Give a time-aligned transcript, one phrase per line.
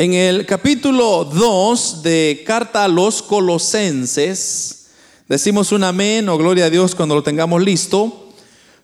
[0.00, 4.86] En el capítulo 2 de Carta a los Colosenses,
[5.28, 8.30] decimos un amén o gloria a Dios cuando lo tengamos listo.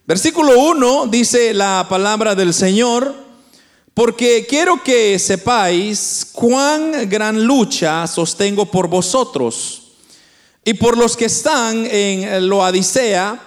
[0.06, 3.14] Versículo 1 dice la palabra del Señor,
[3.94, 9.92] porque quiero que sepáis cuán gran lucha sostengo por vosotros
[10.66, 13.40] y por los que están en Loadicea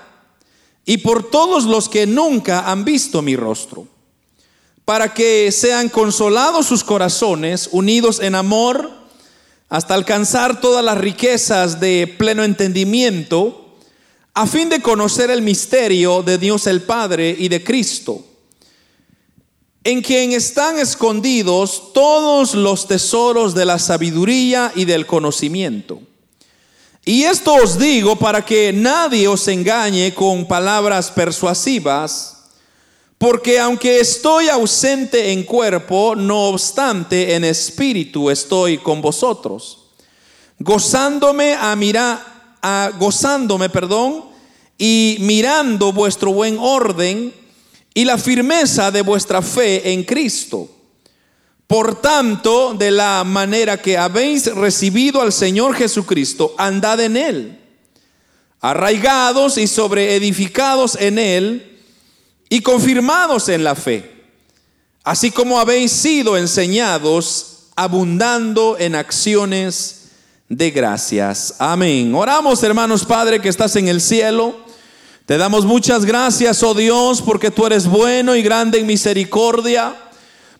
[0.86, 3.99] y por todos los que nunca han visto mi rostro
[4.90, 8.90] para que sean consolados sus corazones, unidos en amor,
[9.70, 13.76] hasta alcanzar todas las riquezas de pleno entendimiento,
[14.34, 18.26] a fin de conocer el misterio de Dios el Padre y de Cristo,
[19.84, 26.02] en quien están escondidos todos los tesoros de la sabiduría y del conocimiento.
[27.06, 32.39] Y esto os digo para que nadie os engañe con palabras persuasivas,
[33.20, 39.90] porque aunque estoy ausente en cuerpo, no obstante en espíritu estoy con vosotros,
[40.58, 44.24] gozándome a mirar, a, gozándome, perdón,
[44.78, 47.34] y mirando vuestro buen orden
[47.94, 50.70] y la firmeza de vuestra fe en Cristo.
[51.68, 57.60] Por tanto, de la manera que habéis recibido al Señor Jesucristo, andad en él,
[58.62, 61.69] arraigados y sobreedificados en él,
[62.50, 64.12] y confirmados en la fe,
[65.04, 70.10] así como habéis sido enseñados, abundando en acciones
[70.50, 71.54] de gracias.
[71.60, 72.14] Amén.
[72.16, 74.58] Oramos, hermanos Padre, que estás en el cielo.
[75.28, 79.96] Te damos muchas gracias, oh Dios, porque tú eres bueno y grande en misericordia,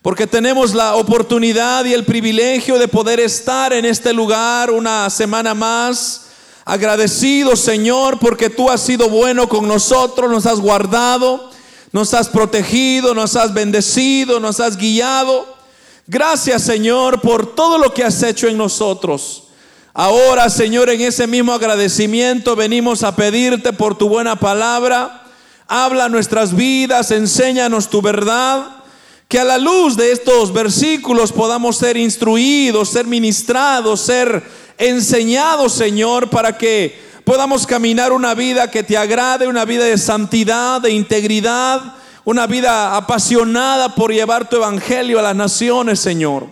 [0.04, 5.56] porque tenemos la oportunidad y el privilegio de poder estar en este lugar una semana
[5.56, 6.28] más.
[6.66, 11.50] Agradecido, Señor, porque tú has sido bueno con nosotros, nos has guardado
[11.92, 15.46] nos has protegido, nos has bendecido, nos has guiado.
[16.08, 19.44] Gracias Señor por todo lo que has hecho en nosotros.
[19.94, 25.24] Ahora Señor, en ese mismo agradecimiento venimos a pedirte por tu buena palabra.
[25.68, 28.76] Habla nuestras vidas, enséñanos tu verdad.
[29.28, 34.44] Que a la luz de estos versículos podamos ser instruidos, ser ministrados, ser
[34.80, 40.82] enseñados, Señor, para que podamos caminar una vida que te agrade, una vida de santidad,
[40.82, 41.94] de integridad,
[42.26, 46.48] una vida apasionada por llevar tu evangelio a las naciones, Señor.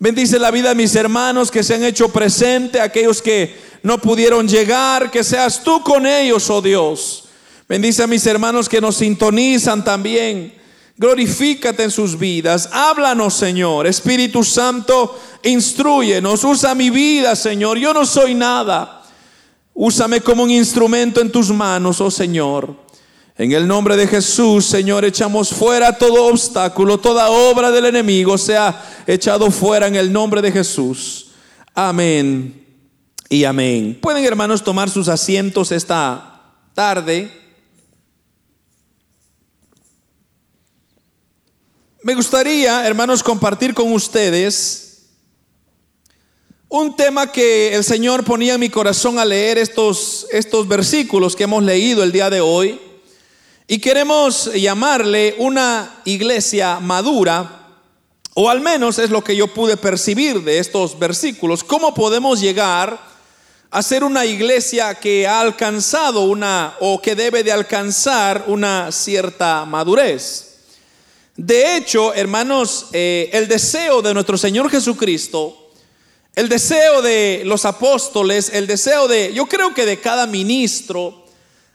[0.00, 4.48] Bendice la vida de mis hermanos que se han hecho presente, aquellos que no pudieron
[4.48, 7.28] llegar, que seas tú con ellos, oh Dios.
[7.68, 10.52] Bendice a mis hermanos que nos sintonizan también.
[10.96, 12.70] Glorifícate en sus vidas.
[12.72, 13.86] Háblanos, Señor.
[13.86, 16.42] Espíritu Santo, instruyenos.
[16.42, 17.78] Usa mi vida, Señor.
[17.78, 18.97] Yo no soy nada.
[19.80, 22.74] Úsame como un instrumento en tus manos, oh Señor.
[23.36, 29.04] En el nombre de Jesús, Señor, echamos fuera todo obstáculo, toda obra del enemigo sea
[29.06, 31.28] echado fuera en el nombre de Jesús.
[31.76, 32.66] Amén
[33.28, 33.96] y amén.
[34.02, 36.42] Pueden, hermanos, tomar sus asientos esta
[36.74, 37.30] tarde.
[42.02, 44.87] Me gustaría, hermanos, compartir con ustedes
[46.70, 51.44] un tema que el Señor ponía en mi corazón al leer estos, estos versículos que
[51.44, 52.78] hemos leído el día de hoy.
[53.66, 57.66] Y queremos llamarle una iglesia madura,
[58.34, 61.64] o al menos es lo que yo pude percibir de estos versículos.
[61.64, 62.98] ¿Cómo podemos llegar
[63.70, 69.64] a ser una iglesia que ha alcanzado una, o que debe de alcanzar una cierta
[69.64, 70.44] madurez?
[71.34, 75.67] De hecho, hermanos, eh, el deseo de nuestro Señor Jesucristo
[76.34, 81.26] el deseo de los apóstoles, el deseo de, yo creo que de cada ministro,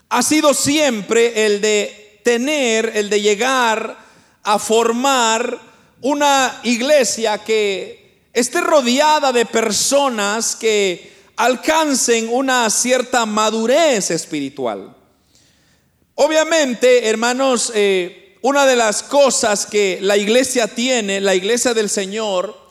[0.10, 3.98] ha sido siempre el de tener, el de llegar
[4.44, 5.60] a formar
[6.02, 14.96] una iglesia que esté rodeada de personas que alcancen una cierta madurez espiritual.
[16.16, 22.63] Obviamente, hermanos, eh, una de las cosas que la iglesia tiene, la iglesia del Señor,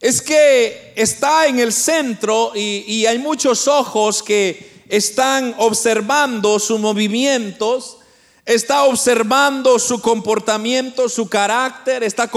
[0.00, 7.98] es que está en el centro y, hay muchos ojos que están observando sus movimientos,
[8.46, 12.30] está observando su comportamiento, su carácter, está,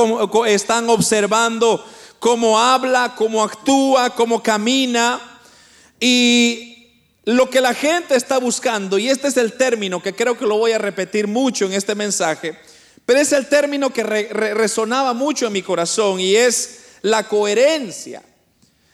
[0.46, 1.84] están observando
[2.20, 5.22] cómo habla, cómo actúa, cómo camina.
[6.02, 6.90] Y
[7.24, 10.58] lo que la gente está buscando, y este es el término que creo que lo
[10.58, 12.58] voy a repetir mucho en este mensaje,
[13.06, 18.24] pero es el término que resonaba mucho en mi corazón y es la coherencia.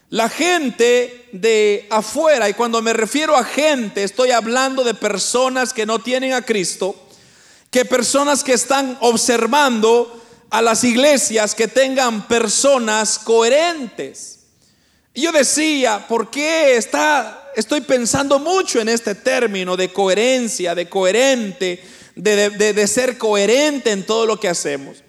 [0.10, 5.86] La gente de afuera, y cuando me refiero a gente, estoy hablando de personas que
[5.86, 6.96] no tienen a Cristo,
[7.70, 10.20] que personas que están observando
[10.50, 14.40] a las iglesias que tengan personas coherentes.
[15.14, 20.90] Y yo decía, ¿por qué está, estoy pensando mucho en este término de coherencia, de
[20.90, 21.84] coherente,
[22.16, 25.04] de, de ser coherente en todo lo que hacemos?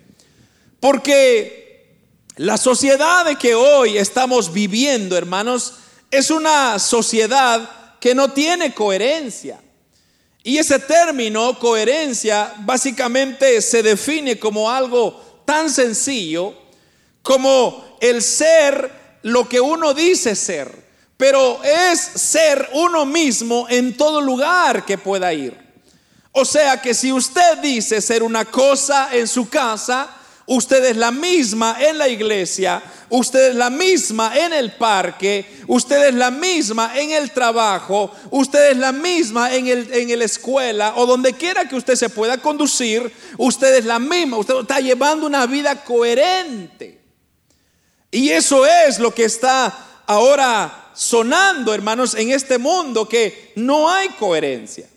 [0.79, 1.69] Porque
[2.40, 5.75] la sociedad de que hoy estamos viviendo, hermanos,
[6.10, 9.60] es una sociedad que no tiene coherencia.
[10.42, 16.54] Y ese término, coherencia, básicamente se define como algo tan sencillo
[17.20, 20.75] como el ser lo que uno dice ser,
[21.19, 25.58] pero es ser uno mismo en todo lugar que pueda ir.
[26.32, 30.16] O sea que si usted dice ser una cosa en su casa,
[30.50, 36.08] usted es la misma en la iglesia, usted es la misma en el parque, usted
[36.08, 40.94] es la misma en el trabajo, usted es la misma en, el, en la escuela
[40.97, 45.25] o donde quiera que usted se pueda conducir, usted es la misma, usted está llevando
[45.25, 47.00] una vida coherente.
[48.11, 54.08] Y eso es lo que está ahora sonando, hermanos, en este mundo, que no hay
[54.08, 54.88] coherencia.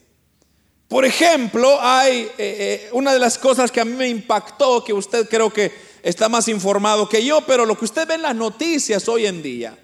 [0.94, 4.94] Por ejemplo, hay eh, eh, una de las cosas que a mí me impactó, que
[4.94, 5.72] usted creo que
[6.04, 9.42] está más informado que yo, pero lo que usted ve en las noticias hoy en
[9.42, 9.76] día,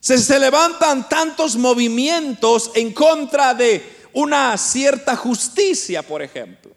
[0.00, 3.84] se, se levantan tantos movimientos en contra de
[4.14, 6.72] una cierta justicia, por ejemplo.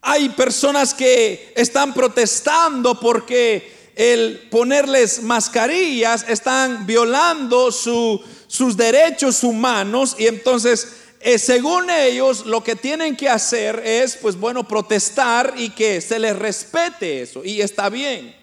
[0.00, 10.26] Hay personas que están protestando porque el ponerles mascarillas están violando sus derechos humanos y
[10.26, 16.02] entonces eh, según ellos, lo que tienen que hacer es, pues bueno, protestar y que
[16.02, 17.42] se les respete eso.
[17.42, 18.36] Y está bien.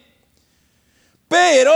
[1.28, 1.76] Pero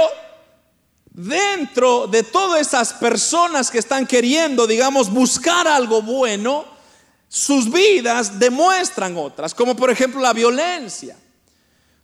[1.12, 6.66] dentro de todas esas personas que están queriendo, digamos, buscar algo bueno,
[7.30, 11.16] sus vidas demuestran otras, como por ejemplo la violencia.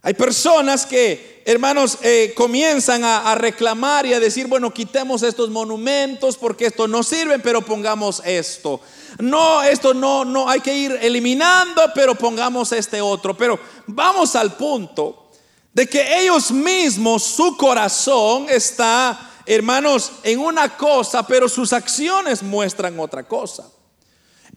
[0.04, 6.36] Hay personas que, hermanos, eh, comienzan a, reclamar y a decir, bueno, quitemos estos monumentos
[6.36, 8.80] porque esto no sirve, pero pongamos esto.
[9.20, 13.36] No, esto no, no, hay que ir eliminando, pero pongamos este otro.
[13.36, 15.30] Pero vamos al punto
[15.72, 22.98] de que ellos mismos, su corazón está, hermanos, en una cosa, pero sus acciones muestran
[22.98, 23.68] otra cosa.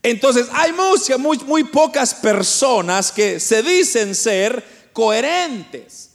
[0.02, 0.72] Entonces, hay
[1.20, 6.12] muy, muy pocas personas que se dicen ser coherentes.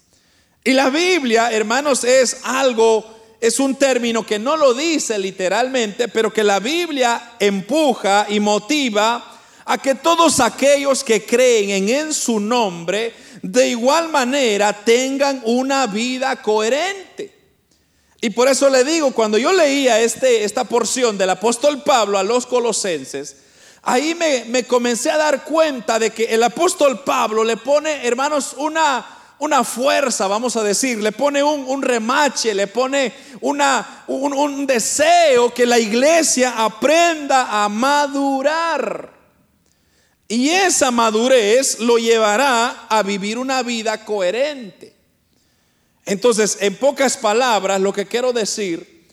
[0.64, 3.04] Y la Biblia, hermanos, es algo,
[3.40, 9.38] es un término que no lo dice literalmente, pero que la Biblia empuja y motiva
[9.66, 13.12] a que todos aquellos que creen en, su nombre,
[13.42, 17.38] de igual manera tengan una vida coherente.
[18.22, 22.22] Y por eso le digo, cuando yo leía este, esta porción del apóstol Pablo a
[22.22, 23.36] los colosenses,
[23.82, 29.06] ahí me, comencé a dar cuenta de que el apóstol Pablo le pone, hermanos, una,
[29.38, 35.52] una fuerza, vamos a decir, le pone un, remache, le pone una, un, un deseo
[35.52, 39.18] que la iglesia aprenda a madurar.
[40.28, 44.94] Y esa madurez lo llevará a vivir una vida coherente.
[46.06, 49.08] Entonces, en pocas palabras, lo que quiero decir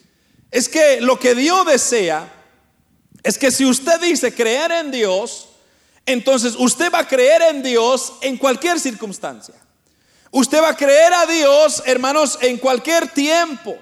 [0.51, 2.36] es que lo que Dios desea
[3.23, 5.49] es que si usted dice creer en Dios,
[6.05, 9.55] entonces usted va a creer en Dios en cualquier circunstancia.
[10.31, 13.77] Usted va a creer a Dios, hermanos, en cualquier tiempo,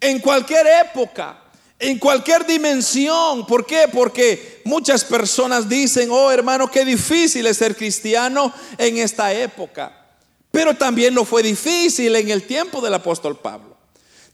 [0.00, 1.42] en cualquier época,
[1.78, 3.46] en cualquier dimensión.
[3.46, 3.88] ¿Por qué?
[3.92, 10.06] Porque muchas personas dicen, oh hermano, qué difícil es ser cristiano en esta época.
[10.50, 13.75] Pero también lo fue difícil en el tiempo del apóstol Pablo.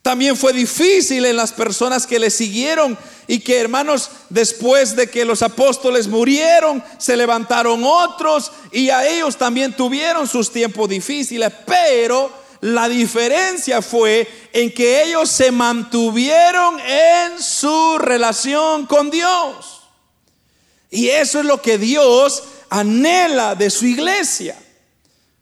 [0.02, 5.24] También fue difícil en las personas que le siguieron y que hermanos, después de que
[5.24, 12.32] los apóstoles murieron, se levantaron otros y a ellos también tuvieron sus tiempos difíciles, pero
[12.60, 19.82] la diferencia fue en que ellos se mantuvieron en su relación con Dios.
[20.90, 24.56] Y eso es lo que Dios anhela de su iglesia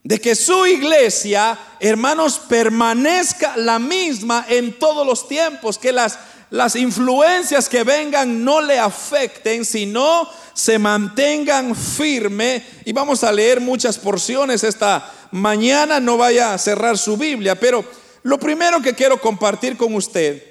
[0.02, 6.74] de que su iglesia, hermanos, permanezca la misma en todos los tiempos, que las, las
[6.74, 12.64] influencias que vengan no le afecten, sino se mantengan firme.
[12.84, 17.84] Y vamos a leer muchas porciones esta mañana, no vaya a cerrar su Biblia, pero
[18.22, 20.42] lo primero que quiero compartir con usted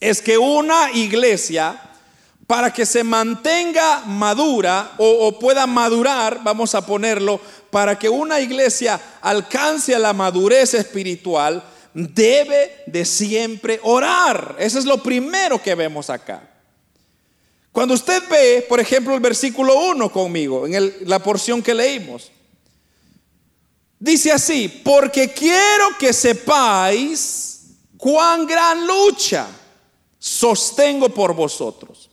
[0.00, 1.80] es que una iglesia,
[2.46, 7.40] para que se mantenga madura o, o pueda madurar, vamos a ponerlo,
[7.72, 14.54] para que una iglesia alcance la madurez espiritual, debe de siempre orar.
[14.60, 16.48] Eso es lo primero que vemos acá.
[17.72, 22.30] Cuando usted ve, por ejemplo, el versículo 1 conmigo, en la porción que leímos,
[24.02, 27.60] Dice así, porque quiero que sepáis
[27.96, 29.46] cuán gran lucha
[30.18, 32.10] sostengo por vosotros.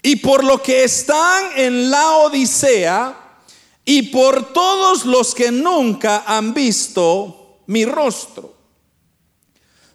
[0.00, 3.21] Y por lo que están en la Odisea
[3.84, 8.52] y por todos los que nunca han visto mi rostro.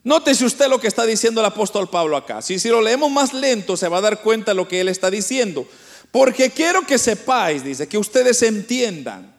[0.03, 2.41] Nótese usted lo que está diciendo el apóstol Pablo acá.
[2.41, 5.67] Si, lo leemos más lento se va a dar cuenta lo que él está diciendo.
[6.12, 9.36] Porque quiero que sepáis, dice, que ustedes entiendan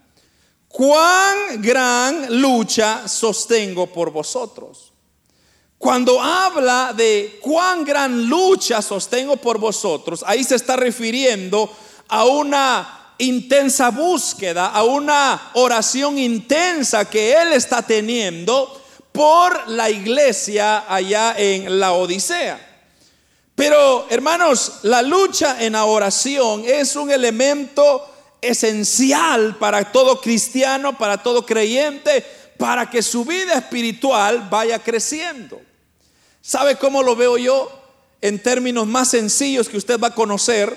[0.68, 4.92] cuán gran lucha sostengo por vosotros.
[5.78, 11.70] Cuando habla de cuán gran lucha sostengo por vosotros, ahí se está refiriendo
[12.08, 18.80] a una intensa búsqueda, a una oración intensa que él está teniendo
[19.12, 22.64] por la iglesia allá en la Odisea.
[23.54, 28.08] Pero hermanos, la lucha en la oración es un elemento
[28.40, 32.24] esencial para todo cristiano, para todo creyente,
[32.56, 35.60] para que su vida espiritual vaya creciendo.
[36.40, 37.72] ¿Sabe cómo lo veo yo?
[38.20, 40.76] En términos más sencillos que usted va a conocer,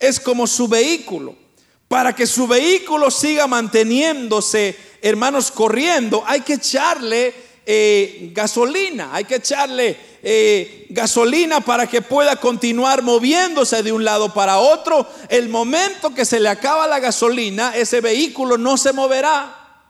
[0.00, 1.45] es como su vehículo.
[1.88, 7.32] Para que su vehículo siga manteniéndose, hermanos, corriendo, hay que echarle
[7.64, 14.34] eh, gasolina, hay que echarle eh, gasolina para que pueda continuar moviéndose de un lado
[14.34, 15.06] para otro.
[15.28, 19.84] El momento que se le acaba la gasolina, ese vehículo no se moverá.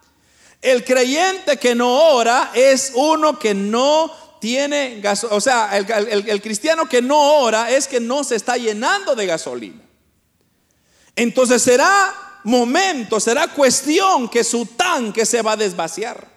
[0.61, 5.35] El creyente que no ora es uno que no tiene gasolina.
[5.35, 9.86] O sea, el cristiano que no ora es que no se está llenando de gasolina.
[11.17, 16.27] Entonces será momento, será cuestión que su tanque se va a desvaciar.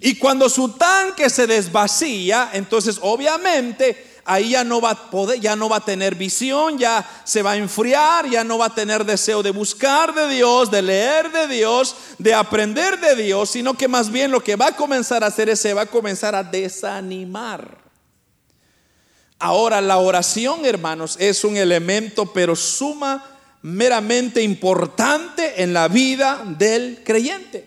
[0.00, 5.54] Y cuando su tanque se desvacía, entonces obviamente ahí ya no va a poder, ya
[5.54, 9.04] no va a tener visión, ya se va a enfriar, ya no va a tener
[9.04, 13.86] deseo de buscar de Dios, de leer de Dios, de aprender de Dios, sino que
[13.86, 16.42] más bien lo que va a comenzar a hacer es se va a comenzar a
[16.42, 17.84] desanimar.
[19.38, 23.33] Ahora la oración, hermanos, es un elemento pero suma
[23.64, 27.66] meramente importante en la vida del creyente.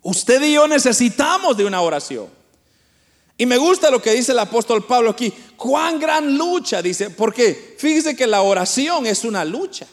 [0.00, 2.28] Usted y yo necesitamos de una oración.
[3.36, 5.30] Y me gusta lo que dice el apóstol Pablo aquí.
[5.58, 9.86] Cuán gran lucha, dice, porque fíjese que la oración es una lucha.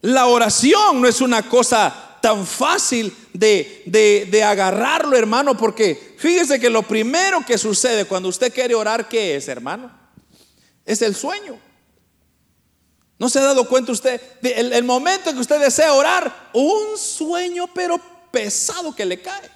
[0.00, 6.70] La oración no es una cosa tan fácil de, de, agarrarlo, hermano, porque fíjese que
[6.70, 9.90] lo primero que sucede cuando usted quiere orar, ¿qué es, hermano?
[10.86, 11.71] Es el sueño.
[13.22, 14.20] ¿No se ha dado cuenta usted?
[14.42, 18.00] El, el momento que usted desea orar, un sueño, pero
[18.32, 19.48] pesado que le cae.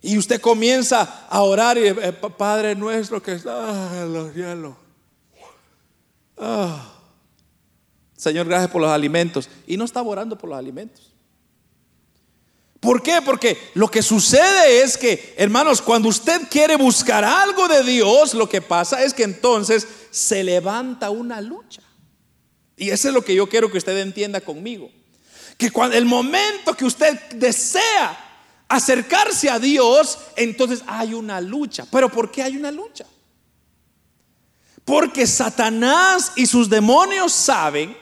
[0.00, 4.74] Y usted comienza a orar y eh, Padre nuestro que está en los cielos.
[6.38, 6.94] Ah.
[8.16, 9.46] Señor, gracias por los alimentos.
[9.66, 11.12] Y no está orando por los alimentos.
[12.80, 13.20] ¿Por qué?
[13.20, 18.48] Porque lo que sucede es que, hermanos, cuando usted quiere buscar algo de Dios, lo
[18.48, 21.82] que pasa es que entonces se levanta una lucha.
[22.80, 24.90] Y eso es lo que yo quiero que usted entienda conmigo
[25.58, 28.18] que cuando el momento que usted desea
[28.66, 31.84] acercarse a Dios, entonces hay una lucha.
[31.92, 33.04] Pero ¿por qué hay una lucha?
[34.86, 37.94] Porque Satanás y sus demonios saben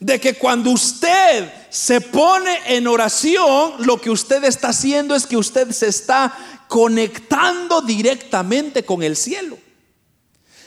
[0.00, 5.36] de que cuando usted se pone en oración, lo que usted está haciendo es que
[5.36, 9.58] usted se está conectando directamente con el cielo.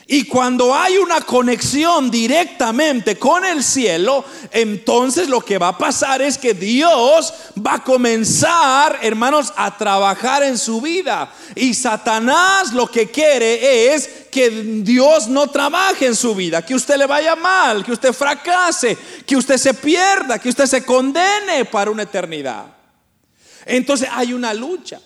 [0.08, 6.22] Y cuando hay una conexión directamente con el cielo, entonces lo que va a pasar
[6.22, 11.32] es que Dios va a comenzar, hermanos, a trabajar en su vida.
[11.56, 14.48] Y Satanás lo que quiere es que
[14.84, 18.96] Dios no trabaje en su vida, que usted le vaya mal, que usted fracase,
[19.26, 22.66] que usted se pierda, que usted se condene para una eternidad.
[23.64, 25.00] Entonces hay una lucha.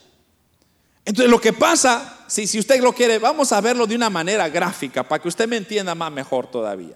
[1.07, 4.49] Entonces lo que pasa, si, si usted lo quiere, vamos a verlo de una manera
[4.49, 6.95] gráfica para que usted me entienda más mejor todavía.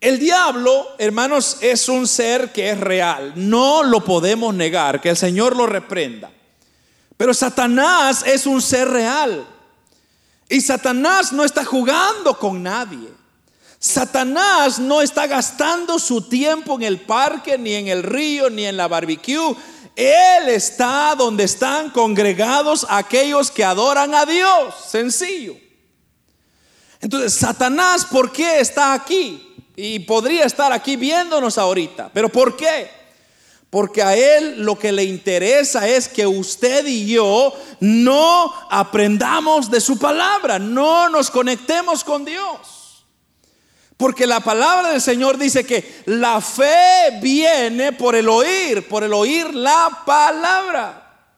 [0.00, 3.32] El diablo, hermanos, es un ser que es real.
[3.34, 6.30] No lo podemos negar, que el Señor lo reprenda.
[7.16, 9.44] Pero Satanás es un ser real.
[10.48, 13.08] Y Satanás no está jugando con nadie.
[13.80, 18.76] Satanás no está gastando su tiempo en el parque, ni en el río, ni en
[18.76, 19.56] la barbecue.
[20.00, 24.74] Él está donde están congregados aquellos que adoran a Dios.
[24.88, 25.56] Sencillo.
[27.02, 29.54] Entonces, Satanás, ¿por qué está aquí?
[29.76, 32.10] Y podría estar aquí viéndonos ahorita.
[32.14, 32.90] ¿Pero por qué?
[33.68, 39.82] Porque a Él lo que le interesa es que usted y yo no aprendamos de
[39.82, 42.79] su palabra, no nos conectemos con Dios.
[44.00, 49.12] Porque la palabra del Señor dice que la fe viene por el oír, por el
[49.12, 51.28] oír la palabra.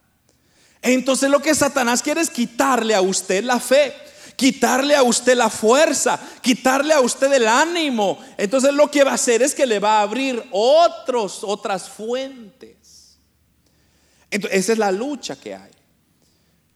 [0.80, 3.92] Entonces lo que Satanás quiere es quitarle a usted la fe,
[4.36, 8.20] quitarle a usted la fuerza, quitarle a usted el ánimo.
[8.38, 13.16] Entonces lo que va a hacer es que le va a abrir otros, otras fuentes.
[14.30, 15.72] Entonces esa es la lucha que hay.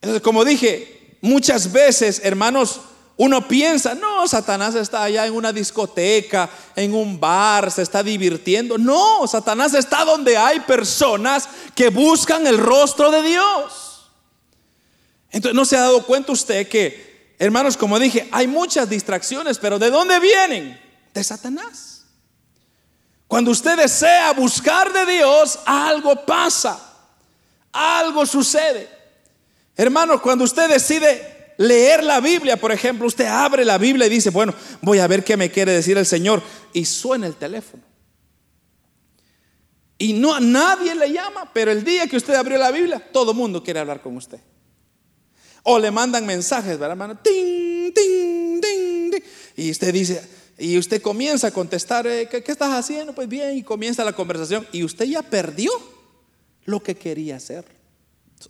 [0.01, 2.81] Entonces como dije, muchas veces, hermanos,
[3.19, 8.77] uno piensa, no, Satanás está allá en una discoteca, en un bar, se está divirtiendo.
[8.77, 14.11] No, Satanás está donde hay personas que buscan el rostro de Dios.
[15.31, 19.79] Entonces, ¿no se ha dado cuenta usted que, hermanos, como dije, hay muchas distracciones, pero
[19.79, 20.79] ¿de dónde vienen?
[21.15, 22.05] De Satanás.
[23.27, 26.79] Cuando usted desea buscar de Dios, algo pasa,
[27.73, 28.91] algo sucede.
[29.75, 34.31] Hermanos, cuando usted decide leer la Biblia, por ejemplo, usted abre la Biblia y dice,
[34.31, 36.43] bueno, voy a ver qué me quiere decir el Señor.
[36.73, 37.83] Y suena el teléfono.
[39.99, 43.31] Y no a nadie le llama, pero el día que usted abrió la Biblia, todo
[43.31, 44.41] el mundo quiere hablar con usted.
[45.63, 47.17] O le mandan mensajes, ¿verdad, hermano?
[47.19, 49.23] Ting, ting, ting,
[49.57, 50.23] y usted dice,
[50.59, 53.15] y usted comienza a contestar, eh, ¿qué, ¿qué, estás haciendo?
[53.15, 54.67] Pues bien, y comienza la conversación.
[54.71, 55.71] Y usted ya perdió
[56.67, 57.65] lo que quería hacer.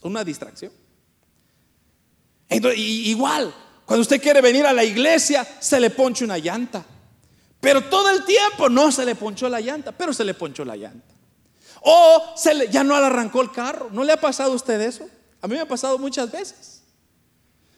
[0.02, 0.72] Una distracción.
[2.48, 3.52] Entonces, igual,
[3.84, 6.84] cuando usted quiere venir a la iglesia, se le ponche una llanta.
[7.60, 10.76] Pero todo el tiempo no se le ponchó la llanta, pero se le ponchó la
[10.76, 11.14] llanta.
[11.82, 12.34] O
[12.70, 13.88] ya no le arrancó el carro.
[13.92, 15.08] ¿No le ha pasado a usted eso?
[15.40, 16.82] A mí me ha pasado muchas veces.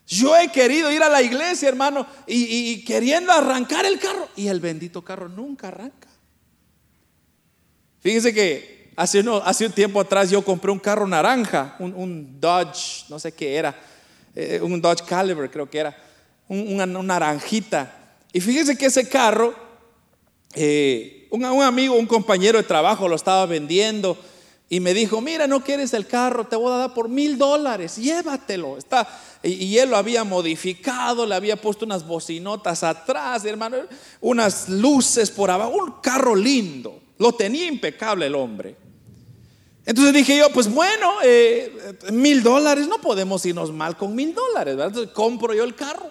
[0.07, 4.29] Yo he querido ir a la iglesia, hermano, y, queriendo arrancar el carro.
[4.37, 6.09] Y el bendito carro nunca arranca.
[8.01, 13.33] Fíjese que hace un tiempo atrás yo compré un carro naranja, un Dodge, no sé
[13.33, 13.75] qué era
[14.41, 15.97] eh, un Dodge Caliber creo que era,
[16.47, 17.93] una, naranjita.
[18.33, 19.53] Y fíjese que ese carro,
[20.55, 24.17] eh, un, amigo, un compañero de trabajo lo estaba vendiendo
[24.69, 27.97] y me dijo, mira, no quieres el carro, te voy a dar por mil dólares,
[27.97, 28.79] llévatelo.
[28.79, 29.09] Está,
[29.43, 33.79] y, él lo había modificado, le había puesto unas bocinotas atrás, hermano,
[34.21, 37.01] unas luces por abajo, un carro lindo.
[37.19, 38.77] Lo tenía impecable el hombre.
[39.89, 44.77] Entonces dije yo, pues bueno, eh, mil dólares, no podemos irnos mal con mil dólares,
[44.77, 44.89] ¿verdad?
[44.89, 46.11] Entonces compro yo el carro.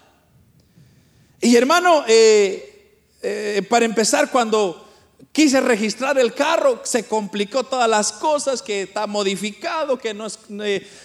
[1.40, 4.84] Y hermano, eh, eh, para empezar, cuando
[5.30, 10.26] quise registrar el carro, se complicó todas las cosas, que está modificado, que no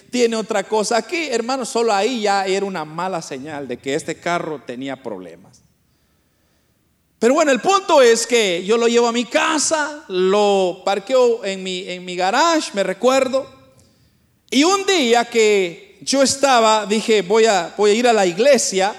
[0.09, 1.27] tiene otra cosa aquí.
[1.29, 5.62] Hermano, solo ahí ya era una mala señal de que este carro tenía problemas.
[7.23, 11.63] Pero bueno, el punto es que yo lo llevo a mi casa, lo parqueo en
[11.63, 13.49] mi, en mi garage, me recuerdo.
[14.49, 18.93] Y un día que yo estaba, dije, voy a, voy a ir a la iglesia.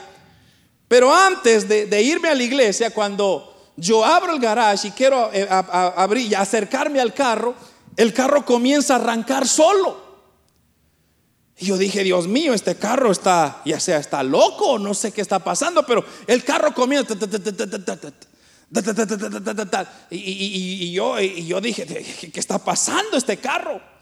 [0.89, 5.47] Pero antes de, irme a la iglesia, cuando yo abro el garage y quiero eh,
[5.51, 7.55] abrir y acercarme al carro,
[7.95, 10.03] el carro comienza a arrancar solo.
[11.59, 15.21] Y yo dije, Dios mío, este carro está, ya sea está loco, no sé qué
[15.21, 17.15] está pasando, pero el carro comienza.
[20.11, 21.87] Yo, y yo dije,
[22.33, 23.94] ¿qué está pasando este carro?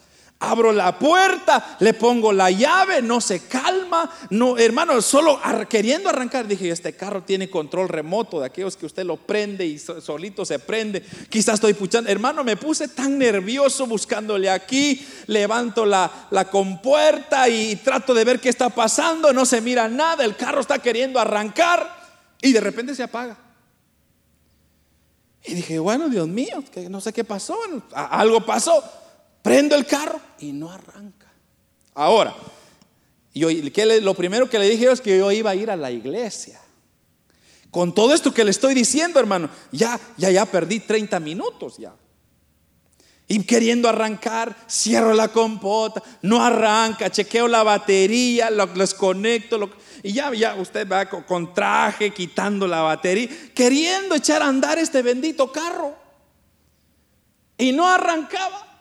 [0.44, 6.48] Abro la puerta, le pongo la llave, no se calma, no, hermano, solo queriendo arrancar,
[6.48, 10.58] dije, este carro tiene control remoto de aquellos que usted lo prende y solito se
[10.58, 11.00] prende.
[11.30, 17.76] Quizás estoy puchando, hermano, me puse tan nervioso buscándole aquí, levanto la, la compuerta y
[17.76, 21.88] trato de ver qué está pasando, no se mira nada, el carro está queriendo arrancar
[22.40, 23.36] y de repente se apaga.
[25.44, 27.56] Y dije, bueno, Dios mío, que no sé qué pasó,
[27.92, 28.82] algo pasó.
[29.42, 31.26] Prendo el carro y no arranca.
[31.94, 32.34] Ahora,
[33.34, 36.60] lo primero que le dije es que yo iba a ir a la iglesia.
[37.70, 41.94] Con todo esto que le estoy diciendo, hermano, ya, ya, ya perdí 30 minutos ya.
[43.26, 49.70] Y queriendo arrancar, cierro la compota, no arranca, chequeo la batería, lo, desconecto, lo,
[50.02, 55.00] y ya, ya usted va con traje, quitando la batería, queriendo echar a andar este
[55.00, 55.96] bendito carro.
[57.56, 58.71] Y no arrancaba.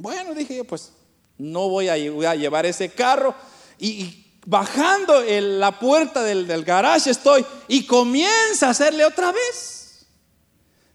[0.00, 0.92] Bueno, dije yo, pues
[1.36, 1.96] no voy a,
[2.34, 3.34] llevar ese carro.
[3.78, 10.06] Y, bajando la puerta del, del garage estoy y comienza a hacerle otra vez.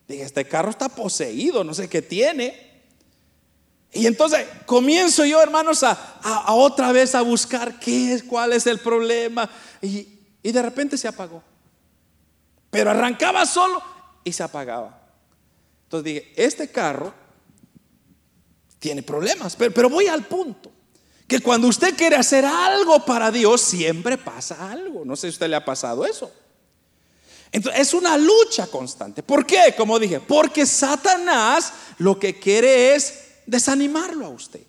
[0.07, 2.83] Dije, este carro está poseído, no sé qué tiene.
[3.93, 8.79] Y entonces comienzo yo, hermanos, a, otra vez a buscar qué es, cuál es el
[8.79, 9.47] problema.
[9.83, 11.43] Y, y, de repente se apagó.
[12.71, 13.83] Pero arrancaba solo
[14.23, 14.99] y se apagaba.
[15.83, 17.24] Entonces dije, este carro
[18.79, 19.55] tiene problemas.
[19.55, 20.71] Pero, voy al punto.
[21.27, 25.03] Que cuando usted quiere hacer algo para Dios, siempre pasa algo.
[25.05, 26.31] No sé si a usted le ha pasado eso.
[27.51, 29.23] Entonces, es una lucha constante.
[29.23, 29.73] ¿Por qué?
[29.75, 34.61] Como dije, porque Satanás lo que quiere es desanimarlo a usted.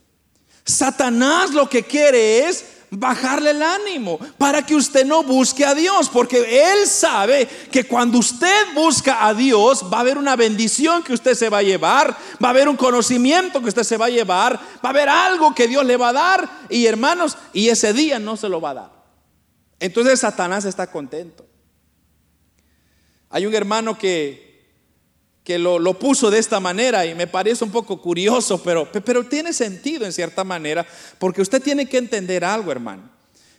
[0.65, 6.09] Satanás lo que quiere es bajarle el ánimo para que usted no busque a Dios,
[6.09, 11.13] porque Él sabe que cuando usted busca a Dios va a haber una bendición que
[11.13, 14.11] usted se va a llevar, va a haber un conocimiento que usted se va a
[14.11, 17.93] llevar, va a haber algo que Dios le va a dar y hermanos, y ese
[17.93, 18.97] día no se lo va a dar.
[19.81, 21.47] Entonces Satanás está contento.
[23.31, 24.46] Hay un hermano que
[25.47, 29.53] que lo, puso de esta manera y me parece un poco curioso, pero, pero tiene
[29.53, 30.85] sentido en cierta manera,
[31.21, 33.09] porque usted tiene que entender algo, hermano,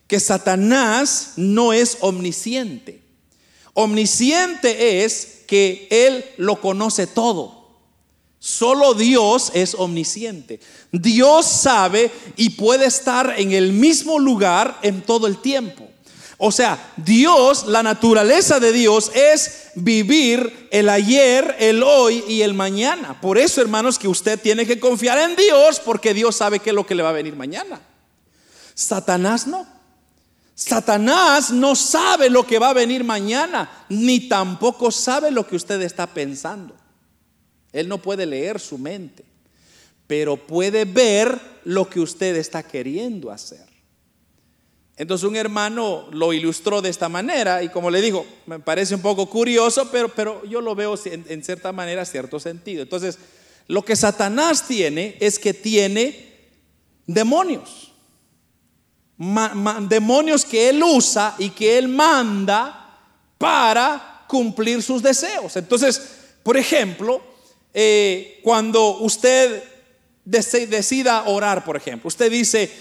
[0.06, 3.02] que Satanás no es omnisciente.
[3.74, 7.70] Omnisciente es que Él lo conoce todo.
[8.38, 10.60] Solo Dios es omnisciente.
[10.92, 15.88] Dios sabe y puede estar en el mismo lugar en todo el tiempo.
[16.40, 22.54] O sea, Dios, la naturaleza de Dios es vivir el ayer, el hoy y el
[22.54, 23.20] mañana.
[23.20, 26.76] Por eso, hermanos, que usted tiene que confiar en Dios porque Dios sabe qué es
[26.76, 27.82] lo que le va a venir mañana.
[28.76, 29.66] Satanás no.
[30.54, 35.80] Satanás no sabe lo que va a venir mañana, ni tampoco sabe lo que usted
[35.82, 36.76] está pensando.
[37.72, 39.24] Él no puede leer su mente,
[40.08, 43.67] pero puede ver lo que usted está queriendo hacer.
[44.98, 49.02] Entonces un hermano lo ilustró de esta manera y como le digo, me parece un
[49.02, 52.82] poco curioso, pero, pero yo lo veo en, cierta manera, cierto sentido.
[52.82, 53.20] Entonces,
[53.68, 56.50] lo que Satanás tiene es que tiene
[57.06, 57.94] demonios.
[59.82, 63.00] demonios que él usa y que él manda
[63.38, 65.56] para cumplir sus deseos.
[65.58, 66.02] Entonces,
[66.42, 67.22] por ejemplo,
[67.72, 69.64] eh, cuando usted
[70.26, 72.72] decida orar, por ejemplo, usted dice,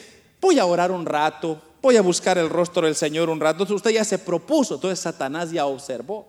[0.41, 3.63] voy a orar un rato, voy a buscar el rostro del Señor un rato.
[3.63, 6.27] Entonces usted ya se propuso, entonces Satanás ya observó.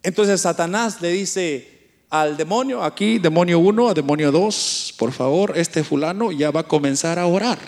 [0.00, 6.30] Entonces Satanás le dice al demonio, aquí demonio 1, demonio 2, por favor, este fulano
[6.30, 7.58] ya va a comenzar a orar.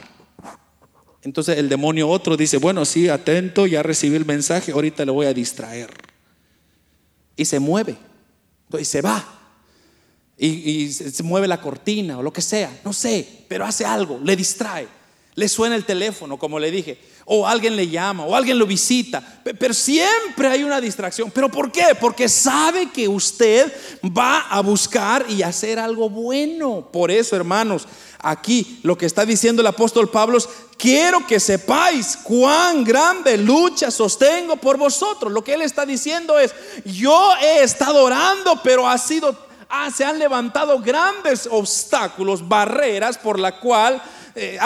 [1.23, 5.27] Entonces el demonio otro dice, bueno, sí, atento, ya recibí el mensaje, ahorita le voy
[5.27, 5.91] a distraer.
[7.37, 7.97] Y se mueve,
[8.79, 9.25] y se va.
[10.39, 14.37] Y se mueve la cortina o lo que sea, no sé, pero hace algo, le
[14.37, 15.00] distrae
[15.35, 16.99] le suena el teléfono, como le dije,
[17.33, 19.23] o alguien le llama, o alguien lo visita,
[19.59, 21.31] pero siempre hay una distracción.
[21.31, 21.95] ¿Pero por qué?
[21.99, 23.73] Porque sabe que usted
[24.05, 26.89] va a buscar y hacer algo bueno.
[26.93, 27.87] Por eso, hermanos,
[28.19, 33.93] aquí lo que está diciendo el apóstol Pablo es, quiero que sepáis cuán grande lucha
[33.93, 35.33] sostengo por vosotros.
[35.33, 36.53] Lo que él está diciendo es,
[36.85, 39.37] yo he estado orando, pero ha sido,
[39.69, 44.03] ah, se han levantado grandes obstáculos, barreras por la cual
[44.35, 44.59] eh,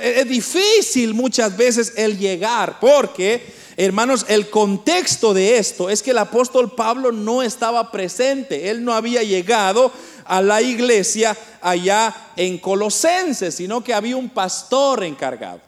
[0.00, 6.18] es difícil muchas veces el llegar, porque, hermanos, el contexto de esto es que el
[6.18, 9.92] apóstol Pablo no estaba presente, él no había llegado
[10.24, 15.60] a la iglesia allá en Colosenses, sino que había un pastor encargado.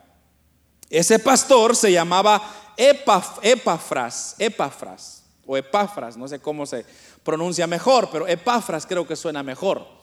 [0.89, 2.43] Ese pastor se llamaba
[2.77, 6.85] Epafras, Epafras o Epafras, no sé cómo se
[7.23, 10.02] pronuncia mejor, pero Epafras creo que suena mejor.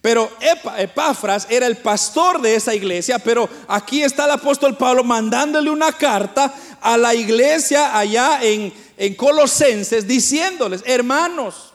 [0.00, 0.30] Pero
[0.76, 5.92] Epafras era el pastor de esa iglesia, pero aquí está el apóstol Pablo mandándole una
[5.92, 11.72] carta a la iglesia allá en, en Colosenses diciéndoles, hermanos,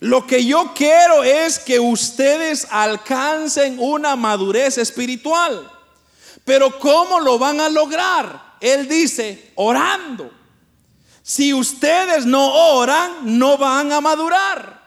[0.00, 5.70] lo que yo quiero es que ustedes alcancen una madurez espiritual.
[6.44, 8.56] Pero ¿cómo lo van a lograr?
[8.60, 10.28] Él dice, orando.
[11.22, 14.81] Si ustedes no oran, no van a madurar.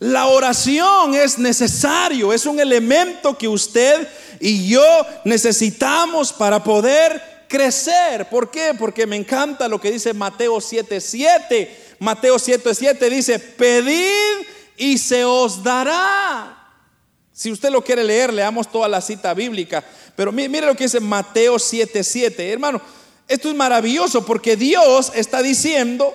[0.00, 4.08] La oración es necesario, es un elemento que usted
[4.38, 4.84] y yo
[5.24, 8.28] necesitamos para poder crecer.
[8.28, 8.74] ¿Por qué?
[8.78, 11.68] Porque me encanta lo que dice Mateo 7:7.
[11.98, 16.54] Mateo 7:7 dice, "Pedid y se os dará."
[17.32, 19.84] Si usted lo quiere leer, leamos toda la cita bíblica,
[20.14, 22.52] pero mire lo que dice Mateo 7:7.
[22.52, 22.80] Hermano,
[23.26, 26.14] esto es maravilloso porque Dios está diciendo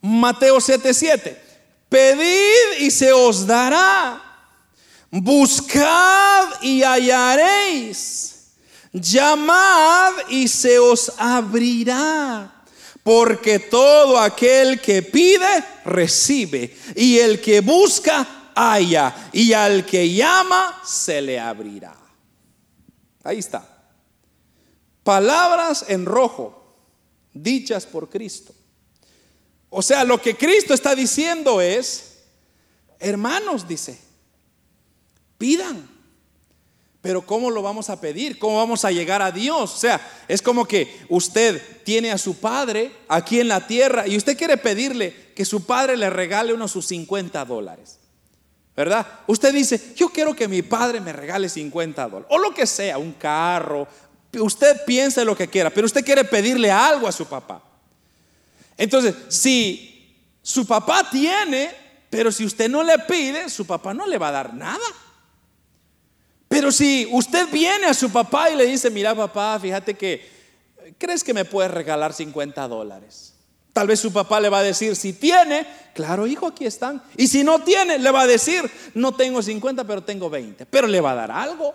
[0.00, 1.51] Mateo 7:7
[1.92, 4.20] Pedid y se os dará.
[5.10, 8.54] Buscad y hallaréis.
[8.94, 12.64] Llamad y se os abrirá.
[13.02, 16.74] Porque todo aquel que pide, recibe.
[16.96, 19.28] Y el que busca, halla.
[19.34, 21.94] Y al que llama, se le abrirá.
[23.22, 23.68] Ahí está.
[25.04, 26.74] Palabras en rojo,
[27.34, 28.51] dichas por Cristo.
[29.74, 32.18] O sea, lo que Cristo está diciendo es,
[32.98, 33.98] hermanos, dice,
[35.38, 35.88] pidan,
[37.00, 38.38] Pero ¿cómo lo vamos a pedir?
[38.38, 39.74] ¿Cómo vamos a llegar a Dios?
[39.74, 44.16] O sea, es como que usted tiene a su padre aquí en la tierra y
[44.16, 47.98] usted quiere pedirle que su padre le regale unos sus 50 dólares.
[48.76, 49.06] ¿Verdad?
[49.26, 52.28] Usted dice, yo quiero que mi padre me regale 50 dólares.
[52.30, 53.88] O lo que sea, un carro.
[54.38, 57.71] Usted piense lo que quiera, pero usted quiere pedirle algo a su papá.
[58.82, 61.70] Entonces, si su papá tiene,
[62.10, 64.84] pero si usted no le pide, su papá no le va a dar nada.
[66.48, 70.28] Pero si usted viene a su papá y le dice, mira papá, fíjate que,
[70.98, 73.34] ¿crees que me puedes regalar 50 dólares?
[73.72, 75.64] Tal vez su papá le va a decir, si tiene,
[75.94, 77.00] claro hijo, aquí están.
[77.16, 80.66] Y si no tiene, le va a decir, no tengo 50, pero tengo 20.
[80.66, 81.72] Pero le va a dar algo.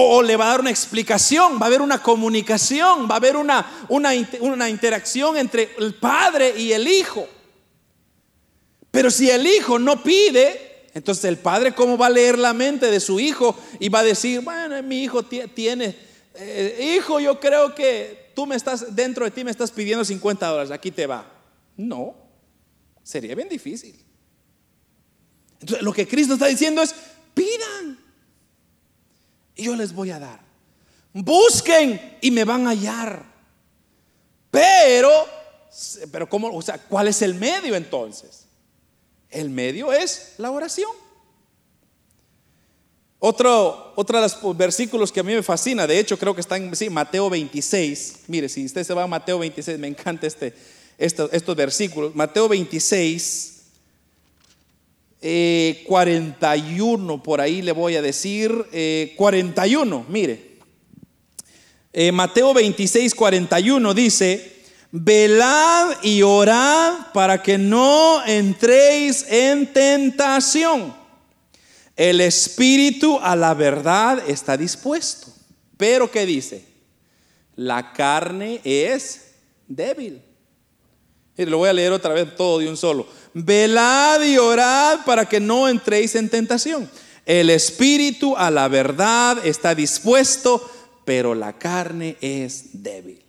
[0.00, 3.36] O le va a dar una explicación, va a haber una comunicación, va a haber
[3.36, 7.26] una, una, una interacción entre el padre y el hijo.
[8.92, 12.92] Pero si el hijo no pide, entonces el padre, ¿cómo va a leer la mente
[12.92, 13.58] de su hijo?
[13.80, 15.96] Y va a decir, bueno, mi hijo tiene,
[16.34, 20.46] eh, hijo, yo creo que tú me estás, dentro de ti me estás pidiendo 50
[20.46, 21.28] dólares, aquí te va.
[21.76, 22.14] No,
[23.02, 23.96] sería bien difícil.
[25.60, 26.94] Entonces lo que Cristo está diciendo es,
[27.34, 28.07] pidan
[29.58, 30.40] y yo les voy a dar.
[31.12, 33.22] Busquen y me van a hallar.
[34.50, 35.10] Pero,
[36.10, 36.56] pero ¿cómo?
[36.56, 38.46] O sea, ¿cuál es el medio entonces?
[39.28, 40.90] El medio es la oración.
[43.20, 46.56] Otro, otro de los versículos que a mí me fascina, de hecho creo que está
[46.56, 48.20] en Mateo 26.
[48.28, 50.54] Mire, si usted se va a Mateo 26, me encanta este,
[50.96, 52.14] estos, versículos.
[52.14, 53.57] Mateo 26,
[55.20, 58.66] 41, eh, por ahí le voy a decir,
[59.16, 60.48] 41, eh, mire.
[61.92, 70.94] Eh, Mateo 26, 41 dice, velad y orad para que no entréis en tentación.
[71.96, 75.32] El espíritu a la verdad está dispuesto.
[75.76, 76.64] Pero ¿qué dice?
[77.56, 79.32] La carne es
[79.66, 80.22] débil.
[81.36, 83.06] Y lo voy a leer otra vez todo de un solo.
[83.44, 86.90] Velad y orad para que no entréis en tentación.
[87.24, 90.68] El espíritu a la verdad está dispuesto,
[91.04, 93.22] pero la carne es débil.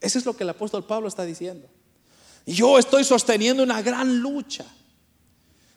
[0.00, 1.68] Eso es lo que el apóstol Pablo está diciendo.
[2.46, 4.64] Yo estoy sosteniendo una gran lucha.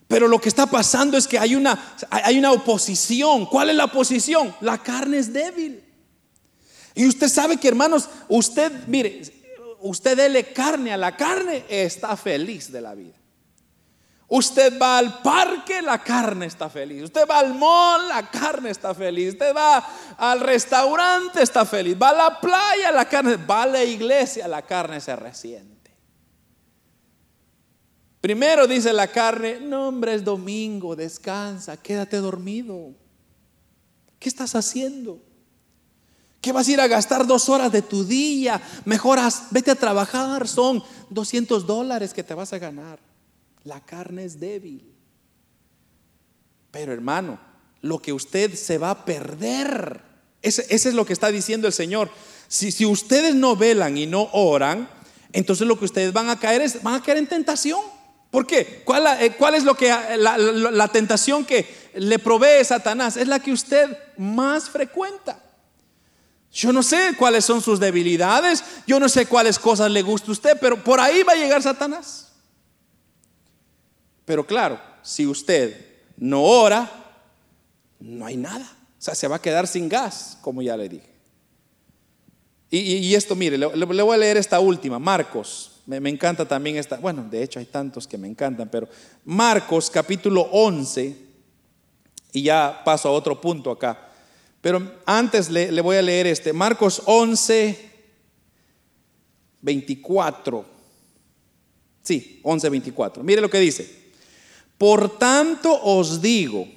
[0.07, 3.47] Pero lo que está pasando es que hay una, hay una oposición.
[3.47, 4.55] ¿Cuál es la oposición?
[4.61, 5.83] La carne es débil.
[6.93, 9.21] Y usted sabe que, hermanos, usted, mire,
[9.85, 13.15] usted dele carne a la carne, está feliz de la vida.
[14.27, 17.03] Usted va al parque, la carne está feliz.
[17.03, 19.33] Usted va al mall, la carne está feliz.
[19.33, 21.95] Usted va al restaurante, está feliz.
[22.01, 23.37] Va a la playa, la carne.
[23.37, 25.75] Va a la iglesia, la carne se resiente.
[28.19, 32.95] Primero dice la carne, no hombre, es domingo, descansa, quédate dormido.
[34.17, 35.21] ¿Qué estás haciendo?
[36.45, 38.61] ¿Qué vas a ir a gastar dos horas de tu día?
[38.85, 42.99] Mejoras, vete a trabajar, son 200 dólares que te vas a ganar.
[43.63, 44.93] La carne es débil.
[46.69, 47.39] Pero hermano,
[47.81, 50.03] lo que usted se va a perder,
[50.43, 52.11] ese, es lo que está diciendo el Señor.
[52.47, 54.87] Si, si, ustedes no velan y no oran,
[55.33, 57.79] entonces lo que ustedes van a caer es, van a caer en tentación.
[58.29, 58.83] ¿Por qué?
[58.85, 63.17] ¿Cuál, eh, es lo que, la tentación que le provee Satanás?
[63.17, 65.41] Es la que usted más frecuenta.
[66.55, 70.31] Yo no sé cuáles son sus debilidades, yo no sé cuáles cosas le gusta a
[70.31, 72.31] usted, pero por ahí va a llegar Satanás.
[74.23, 76.89] Pero claro, si usted no ora,
[77.99, 78.65] no hay nada.
[78.97, 81.13] O sea, se va a quedar sin gas, como ya le dije.
[82.69, 85.81] Y, esto, mire, le, voy a leer esta última, Marcos.
[85.85, 88.87] Me, me, encanta también esta, bueno, de hecho hay tantos que me encantan, pero
[89.25, 91.17] Marcos capítulo 11,
[92.31, 94.04] y ya paso a otro punto acá.
[94.65, 97.77] Pero antes le, le voy a leer este, Marcos 11,
[99.61, 100.65] 24.
[102.01, 103.23] Sí, 11, 24.
[103.23, 103.87] Mire lo que dice.
[104.79, 106.67] Por tanto os digo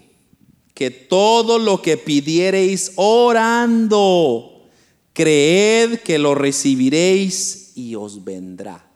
[0.75, 4.69] que todo lo que pidiereis orando,
[5.15, 8.87] creed que lo recibiréis y os vendrá.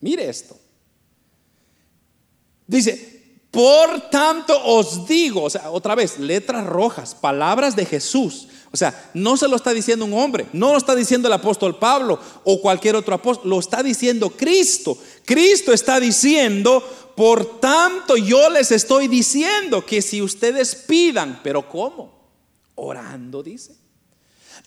[0.00, 0.58] Mire esto.
[2.66, 3.15] Dice,
[3.56, 8.48] por tanto os digo, o sea, otra vez, letras rojas, palabras de Jesús.
[8.70, 11.78] O sea, no se lo está diciendo un hombre, no lo está diciendo el apóstol
[11.78, 14.98] Pablo o cualquier otro apóstol, lo está diciendo Cristo.
[15.24, 16.84] Cristo está diciendo,
[17.16, 22.12] por tanto, yo les estoy diciendo que si ustedes pidan, pero ¿cómo?
[22.74, 23.74] Orando, dice.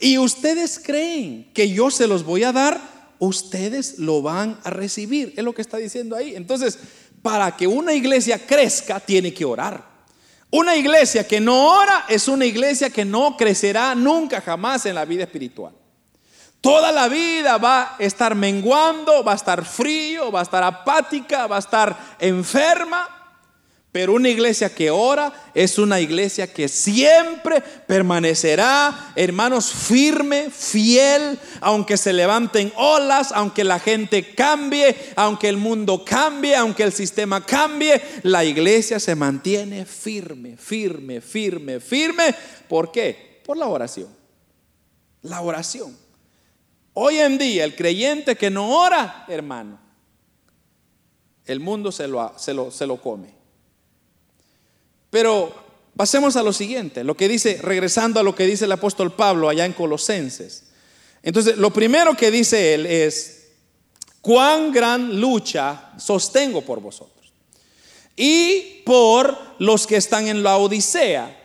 [0.00, 5.32] Y ustedes creen que yo se los voy a dar, ustedes lo van a recibir.
[5.36, 6.34] Es lo que está diciendo ahí.
[6.34, 6.80] Entonces,
[7.22, 9.90] para que una iglesia crezca, tiene que orar.
[10.50, 15.04] Una iglesia que no ora es una iglesia que no crecerá nunca jamás en la
[15.04, 15.72] vida espiritual.
[16.60, 21.46] Toda la vida va a estar menguando, va a estar frío, va a estar apática,
[21.46, 23.19] va a estar enferma.
[23.92, 31.96] Pero una iglesia que ora es una iglesia que siempre permanecerá, hermanos, firme, fiel, aunque
[31.96, 38.00] se levanten olas, aunque la gente cambie, aunque el mundo cambie, aunque el sistema cambie,
[38.22, 42.34] la iglesia se mantiene firme, firme, firme, firme.
[42.68, 43.40] ¿Por qué?
[43.44, 44.08] Por la oración.
[45.22, 45.96] La oración.
[46.94, 49.80] Hoy en día el creyente que no ora, hermano,
[51.44, 53.39] el mundo se lo, se lo, se lo come.
[55.10, 55.52] Pero
[55.96, 59.48] pasemos a lo siguiente, lo que dice, regresando a lo que dice el apóstol Pablo
[59.48, 60.64] allá en Colosenses.
[61.22, 63.48] Entonces, lo primero que dice él es,
[64.20, 67.32] cuán gran lucha sostengo por vosotros
[68.16, 71.36] y por los que están en la Odisea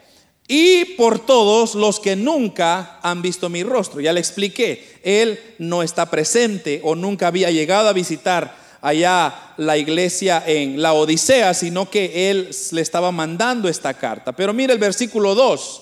[0.47, 3.99] y por todos los que nunca han visto mi rostro.
[3.99, 9.77] Ya le expliqué, él no está presente o nunca había llegado a visitar allá la
[9.77, 14.31] iglesia en la Odisea, sino que él le estaba mandando esta carta.
[14.31, 15.81] Pero mire el versículo 2,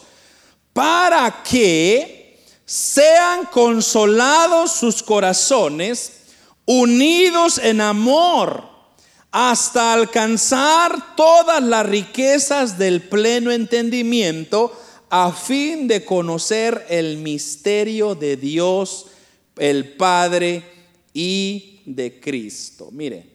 [0.71, 6.13] para que sean consolados sus corazones,
[6.65, 8.69] unidos en amor,
[9.31, 18.37] hasta alcanzar todas las riquezas del pleno entendimiento, a fin de conocer el misterio de
[18.37, 19.07] Dios,
[19.57, 20.63] el Padre
[21.13, 22.89] y de Cristo.
[22.91, 23.26] Mire,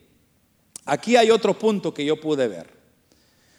[0.85, 2.79] aquí hay otro punto que yo pude ver.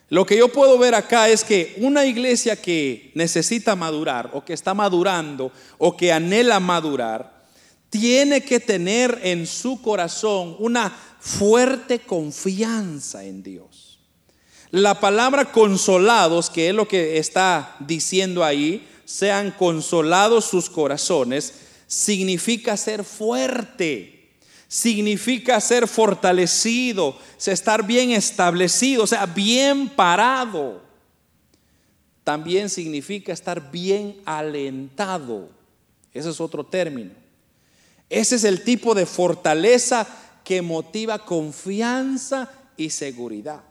[0.09, 4.53] Lo que yo puedo ver acá es que una iglesia que necesita madurar o que
[4.53, 7.40] está madurando o que anhela madurar,
[7.90, 14.00] tiene que tener en su corazón una fuerte confianza en Dios.
[14.70, 21.55] La palabra consolados, que es lo que está diciendo ahí, sean consolados sus corazones,
[21.88, 24.19] significa ser fuerte
[24.70, 30.80] significa ser fortalecido, estar bien establecido, o sea, bien parado.
[32.22, 35.48] También significa estar bien alentado.
[36.14, 37.11] Ese es otro término.
[38.09, 40.06] Ese es el tipo de fortaleza
[40.44, 43.62] que motiva confianza y seguridad.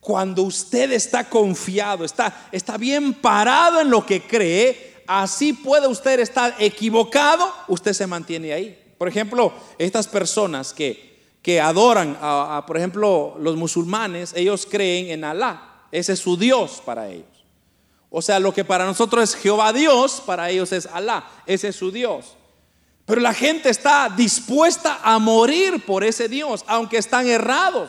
[0.00, 6.20] Cuando usted está confiado, está, está bien parado en lo que cree, así puede usted
[6.20, 8.79] estar equivocado, usted se mantiene ahí.
[9.00, 15.24] Por ejemplo, estas personas que, que adoran a, por ejemplo, los musulmanes, ellos creen en
[15.24, 15.86] Alá.
[15.90, 17.46] Ese es su Dios para ellos.
[18.10, 21.24] O sea, lo que para nosotros es Jehová Dios, para ellos es Alá.
[21.46, 22.36] Ese es su Dios.
[23.06, 27.88] Pero la gente está dispuesta a morir por ese Dios, aunque están errados.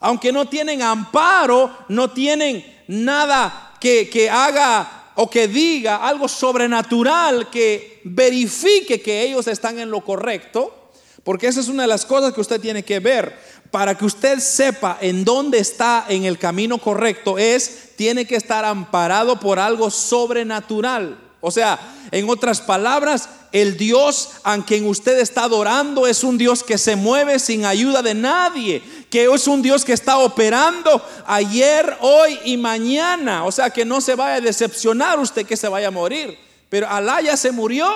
[0.00, 7.50] Aunque no tienen amparo, no tienen nada que, que haga o que diga algo sobrenatural
[7.50, 10.90] que verifique que ellos están en lo correcto,
[11.24, 13.36] porque esa es una de las cosas que usted tiene que ver.
[13.70, 18.64] Para que usted sepa en dónde está en el camino correcto, es, tiene que estar
[18.64, 21.25] amparado por algo sobrenatural.
[21.40, 21.78] O sea,
[22.10, 26.96] en otras palabras, el Dios a quien usted está adorando es un Dios que se
[26.96, 32.56] mueve sin ayuda de nadie, que es un Dios que está operando ayer, hoy y
[32.56, 33.44] mañana.
[33.44, 36.38] O sea, que no se vaya a decepcionar usted que se vaya a morir.
[36.68, 37.86] Pero Alá ya se murió.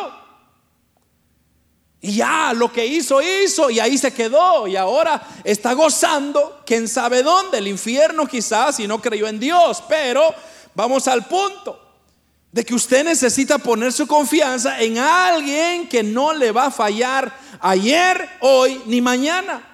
[2.02, 4.66] Y ya lo que hizo, hizo y ahí se quedó.
[4.66, 9.82] Y ahora está gozando, quién sabe dónde, el infierno quizás, si no creyó en Dios.
[9.88, 10.34] Pero
[10.74, 11.89] vamos al punto
[12.52, 17.32] de que usted necesita poner su confianza en alguien que no le va a fallar
[17.60, 19.66] ayer, hoy ni mañana.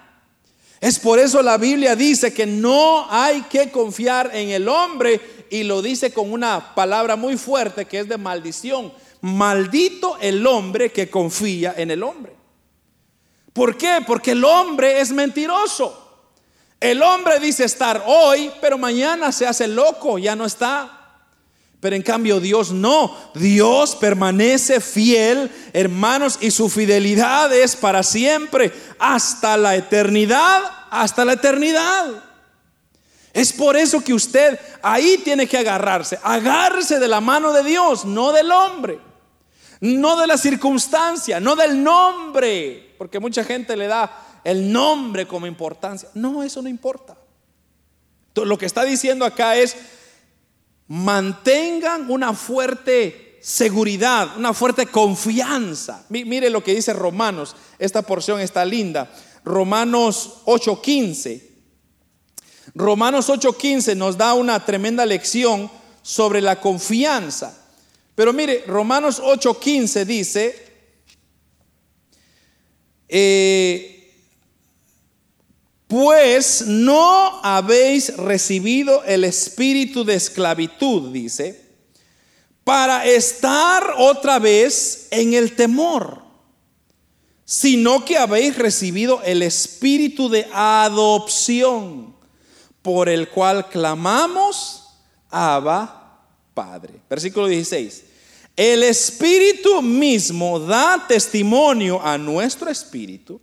[0.80, 5.62] Es por eso la Biblia dice que no hay que confiar en el hombre y
[5.62, 8.92] lo dice con una palabra muy fuerte que es de maldición.
[9.22, 12.36] Maldito el hombre que confía en el hombre.
[13.54, 14.04] ¿Por qué?
[14.06, 16.02] Porque el hombre es mentiroso.
[16.78, 20.95] El hombre dice estar hoy, pero mañana se hace loco, ya no está.
[21.86, 23.16] Pero en cambio Dios no.
[23.32, 31.34] Dios permanece fiel, hermanos, y su fidelidad es para siempre, hasta la eternidad, hasta la
[31.34, 32.24] eternidad.
[33.32, 36.18] Es por eso que usted ahí tiene que agarrarse.
[36.24, 38.98] Agárrese de la mano de Dios, no del hombre.
[39.78, 42.96] No de la circunstancia, no del nombre.
[42.98, 46.08] Porque mucha gente le da el nombre como importancia.
[46.14, 47.16] No, eso no importa.
[48.34, 49.76] Lo que está diciendo acá es,
[50.88, 56.04] mantengan una fuerte seguridad, una fuerte confianza.
[56.08, 59.10] Mire lo que dice Romanos, esta porción está linda.
[59.44, 61.42] Romanos 8:15.
[62.74, 65.70] Romanos 8:15 nos da una tremenda lección
[66.02, 67.56] sobre la confianza.
[68.14, 70.66] Pero mire, Romanos 8:15 dice,
[73.08, 73.95] eh,
[75.86, 81.64] pues no habéis recibido el espíritu de esclavitud, dice,
[82.64, 86.22] para estar otra vez en el temor,
[87.44, 92.16] sino que habéis recibido el espíritu de adopción,
[92.82, 94.82] por el cual clamamos,
[95.30, 96.24] Abba,
[96.54, 97.00] Padre.
[97.08, 98.04] Versículo 16.
[98.56, 103.40] El espíritu mismo da testimonio a nuestro espíritu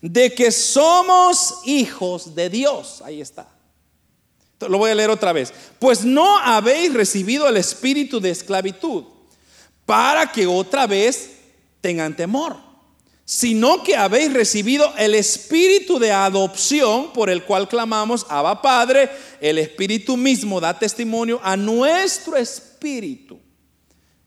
[0.00, 3.02] de que somos hijos de Dios.
[3.04, 3.48] Ahí está.
[4.60, 5.52] Lo voy a leer otra vez.
[5.78, 9.04] Pues no habéis recibido el espíritu de esclavitud
[9.86, 11.30] para que otra vez
[11.80, 12.56] tengan temor,
[13.24, 19.10] sino que habéis recibido el espíritu de adopción por el cual clamamos, Abba Padre.
[19.40, 23.38] El espíritu mismo da testimonio a nuestro espíritu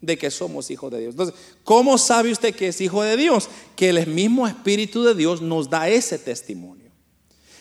[0.02, 1.12] de que somos hijos de Dios.
[1.12, 3.48] Entonces, ¿cómo sabe usted que es hijo de Dios?
[3.76, 6.82] Que el mismo Espíritu de Dios nos da ese testimonio.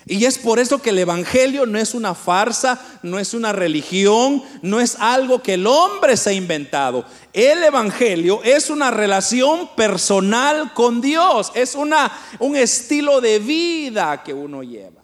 [0.07, 4.43] Y es por eso que el Evangelio no es una farsa, no es una religión,
[4.63, 7.05] no es algo que el hombre se ha inventado.
[7.35, 14.33] El Evangelio es una relación personal con Dios, es una, un estilo de vida que
[14.33, 15.00] uno lleva.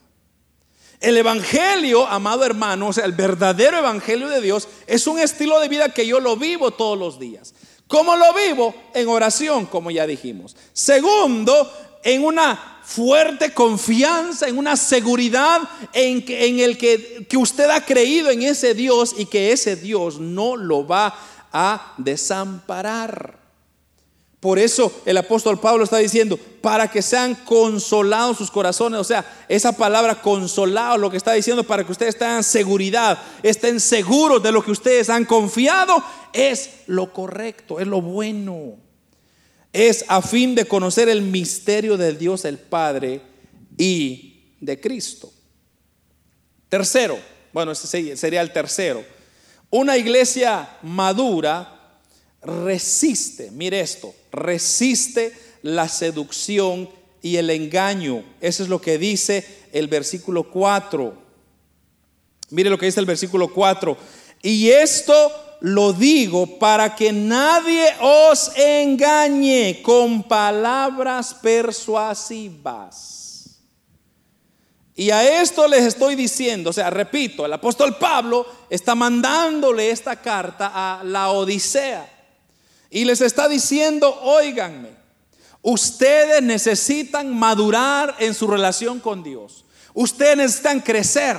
[1.01, 5.69] El Evangelio, amado hermano, o sea, el verdadero Evangelio de Dios es un estilo de
[5.69, 7.55] vida que yo lo vivo todos los días.
[7.87, 8.75] ¿Cómo lo vivo?
[8.95, 10.57] En oración, como ya dijimos.
[10.73, 11.71] Segundo,
[12.03, 15.61] en una fuerte confianza, en una seguridad
[15.93, 20.19] en, en el que, que usted ha creído en ese Dios y que ese Dios
[20.19, 21.17] no lo va
[21.53, 23.46] a desamparar.
[24.47, 29.01] Por eso el apóstol Pablo está diciendo, para que sean consolados sus corazones.
[29.01, 33.81] O sea, esa palabra consolado, lo que está diciendo, para que ustedes tengan seguridad, estén
[33.81, 36.01] seguros de lo que ustedes han confiado,
[36.33, 38.77] es lo correcto, es lo bueno.
[39.73, 43.23] Es a fin de conocer el misterio de Dios el Padre
[43.77, 45.33] y de Cristo.
[46.69, 47.19] Tercero,
[47.53, 49.05] bueno, ese sería el tercero.
[49.71, 51.76] Una iglesia madura
[52.47, 55.33] resiste, mire esto, resiste
[55.63, 56.89] la seducción
[57.23, 58.25] y el engaño.
[58.41, 61.27] Eso es lo que dice el versículo 4.
[62.51, 63.97] Mire lo que dice el versículo 4.
[64.43, 73.17] Y esto lo digo para que nadie os engañe con palabras persuasivas.
[74.95, 80.17] Y a esto les estoy diciendo, o sea, repito, el apóstol Pablo está mandándole esta
[80.17, 82.16] carta a la Odisea.
[82.91, 84.91] Y les está diciendo, óiganme,
[85.63, 89.65] ustedes necesitan madurar en su relación con Dios.
[89.95, 91.39] Ustedes necesitan crecer,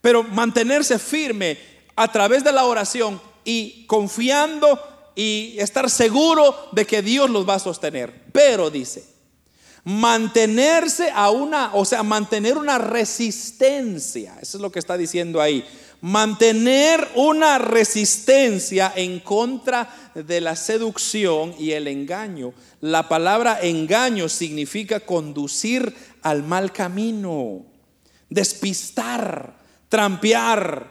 [0.00, 1.58] pero mantenerse firme
[1.94, 4.80] a través de la oración y confiando
[5.14, 8.12] y estar seguro de que Dios los va a sostener.
[8.32, 9.04] Pero dice,
[9.84, 15.64] mantenerse a una, o sea, mantener una resistencia, eso es lo que está diciendo ahí,
[16.02, 22.52] mantener una resistencia en contra de la seducción y el engaño.
[22.80, 27.64] La palabra engaño significa conducir al mal camino,
[28.28, 29.56] despistar,
[29.88, 30.90] trampear,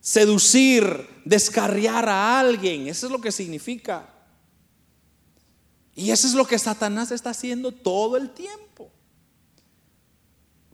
[0.00, 2.88] seducir, descarriar a alguien.
[2.88, 4.08] Eso es lo que significa.
[5.94, 8.90] Y eso es lo que Satanás está haciendo todo el tiempo.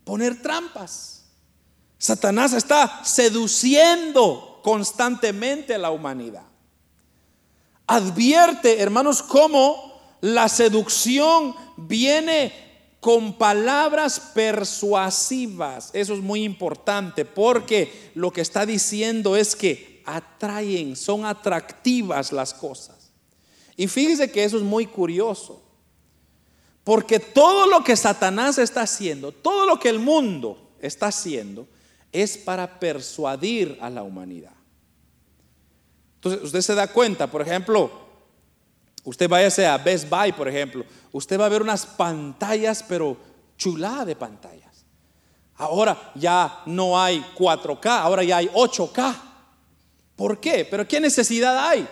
[0.04, 1.21] Poner trampas
[2.02, 6.42] Satanás está seduciendo constantemente a la humanidad.
[7.86, 12.52] Advierte, hermanos, cómo la seducción viene
[12.98, 15.90] con palabras persuasivas.
[15.92, 22.52] Eso es muy importante porque lo que está diciendo es que atraen, son atractivas las
[22.52, 23.12] cosas.
[23.76, 25.62] Y fíjese que eso es muy curioso.
[26.82, 31.68] Porque todo lo que Satanás está haciendo, todo lo que el mundo está haciendo,
[32.12, 34.52] es para persuadir a la humanidad.
[36.16, 37.90] Entonces, usted se da cuenta, por ejemplo,
[39.02, 43.16] usted váyase a Best Buy, por ejemplo, usted va a ver unas pantallas, pero
[43.56, 44.84] chulada de pantallas.
[45.56, 49.16] Ahora ya no hay 4K, ahora ya hay 8K.
[50.14, 50.66] ¿Por qué?
[50.70, 51.88] Pero ¿qué necesidad hay?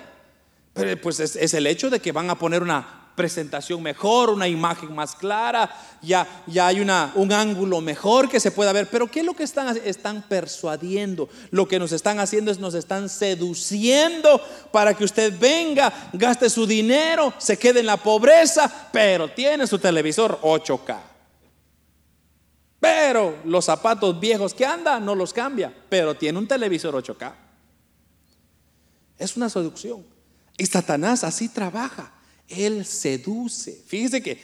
[0.73, 4.49] Pero pues es, es el hecho de que van a poner una presentación mejor, una
[4.49, 8.89] imagen más clara, ya, ya hay una, un ángulo mejor que se pueda ver.
[8.89, 11.29] Pero ¿qué es lo que están, están persuadiendo?
[11.51, 14.41] Lo que nos están haciendo es nos están seduciendo
[14.73, 19.79] para que usted venga, gaste su dinero, se quede en la pobreza, pero tiene su
[19.79, 20.99] televisor 8K.
[22.81, 27.35] Pero los zapatos viejos que anda no los cambia, pero tiene un televisor 8K.
[29.19, 30.07] Es una seducción.
[30.57, 32.15] Y Satanás así trabaja.
[32.51, 33.81] Él seduce.
[33.87, 34.39] Fíjese que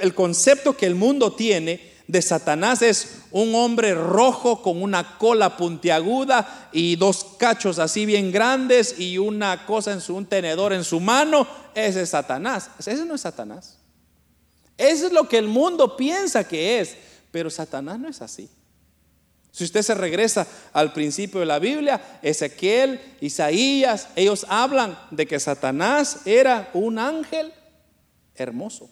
[0.00, 5.56] el concepto que el mundo tiene de Satanás es un hombre rojo con una cola
[5.56, 10.84] puntiaguda y dos cachos así bien grandes y una cosa en su un tenedor en
[10.84, 11.46] su mano.
[11.74, 12.70] Ese es Satanás.
[12.78, 13.78] Ese no es Satanás.
[14.78, 16.96] Eso es lo que el mundo piensa que es.
[17.32, 18.48] Pero Satanás no es así.
[19.56, 25.40] Si usted se regresa al principio de la Biblia, Ezequiel, Isaías, ellos hablan de que
[25.40, 27.54] Satanás era un ángel
[28.34, 28.90] hermoso,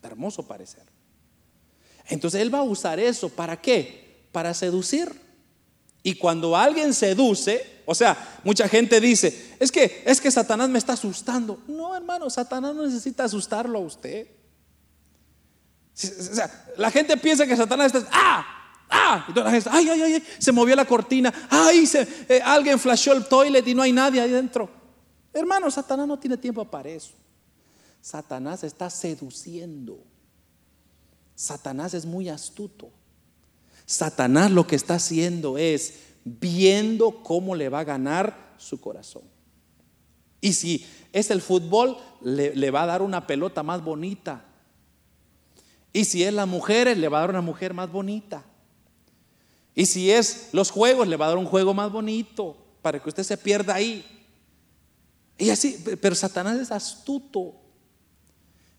[0.00, 0.84] hermoso parecer.
[2.06, 4.28] Entonces él va a usar eso, ¿para qué?
[4.30, 5.10] Para seducir.
[6.04, 10.78] Y cuando alguien seduce, o sea, mucha gente dice, es que es que Satanás me
[10.78, 11.60] está asustando.
[11.66, 14.28] No, hermano, Satanás no necesita asustarlo a usted.
[15.94, 18.61] O sea, la gente piensa que Satanás está, ¡ah!
[18.92, 19.24] ¡Ah!
[19.28, 20.22] Y toda la gente, ¡ay, ay, ay!
[20.38, 21.86] Se movió la cortina, ¡ay!
[21.86, 24.68] Se, eh, alguien flashó el toilet y no hay nadie ahí dentro.
[25.32, 27.12] Hermano, Satanás no tiene tiempo para eso.
[28.00, 29.98] Satanás está seduciendo.
[31.34, 32.90] Satanás es muy astuto.
[33.86, 39.22] Satanás lo que está haciendo es viendo cómo le va a ganar su corazón.
[40.40, 44.44] Y si es el fútbol, le, le va a dar una pelota más bonita
[45.92, 48.44] y si es las mujeres, le va a dar una mujer más bonita.
[49.74, 53.08] Y si es los juegos, le va a dar un juego más bonito para que
[53.08, 54.04] usted se pierda ahí.
[55.38, 57.54] Y así, pero Satanás es astuto.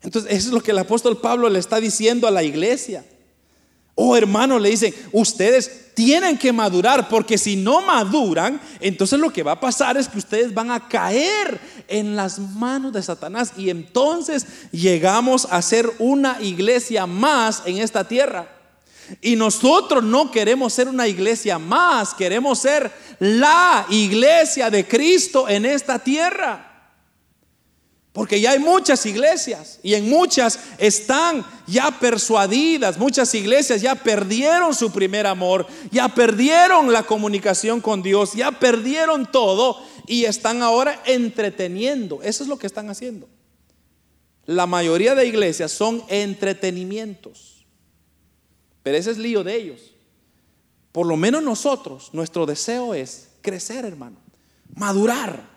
[0.02, 3.04] Entonces, eso es lo que el apóstol Pablo le está diciendo a la iglesia.
[3.96, 9.44] Oh hermano, le dicen, ustedes tienen que madurar, porque si no maduran, entonces lo que
[9.44, 13.70] va a pasar es que ustedes van a caer en las manos de Satanás y
[13.70, 18.53] entonces llegamos a ser una iglesia más en esta tierra.
[19.20, 25.64] Y nosotros no queremos ser una iglesia más, queremos ser la iglesia de Cristo en
[25.66, 26.74] esta tierra.
[28.14, 34.72] Porque ya hay muchas iglesias y en muchas están ya persuadidas, muchas iglesias ya perdieron
[34.72, 41.02] su primer amor, ya perdieron la comunicación con Dios, ya perdieron todo y están ahora
[41.06, 42.20] entreteniendo.
[42.22, 43.28] Eso es lo que están haciendo.
[44.46, 47.53] La mayoría de iglesias son entretenimientos,
[48.84, 49.90] pero ese es lío de ellos.
[50.92, 54.18] Por lo menos nosotros, nuestro deseo es crecer, hermano,
[54.76, 55.54] madurar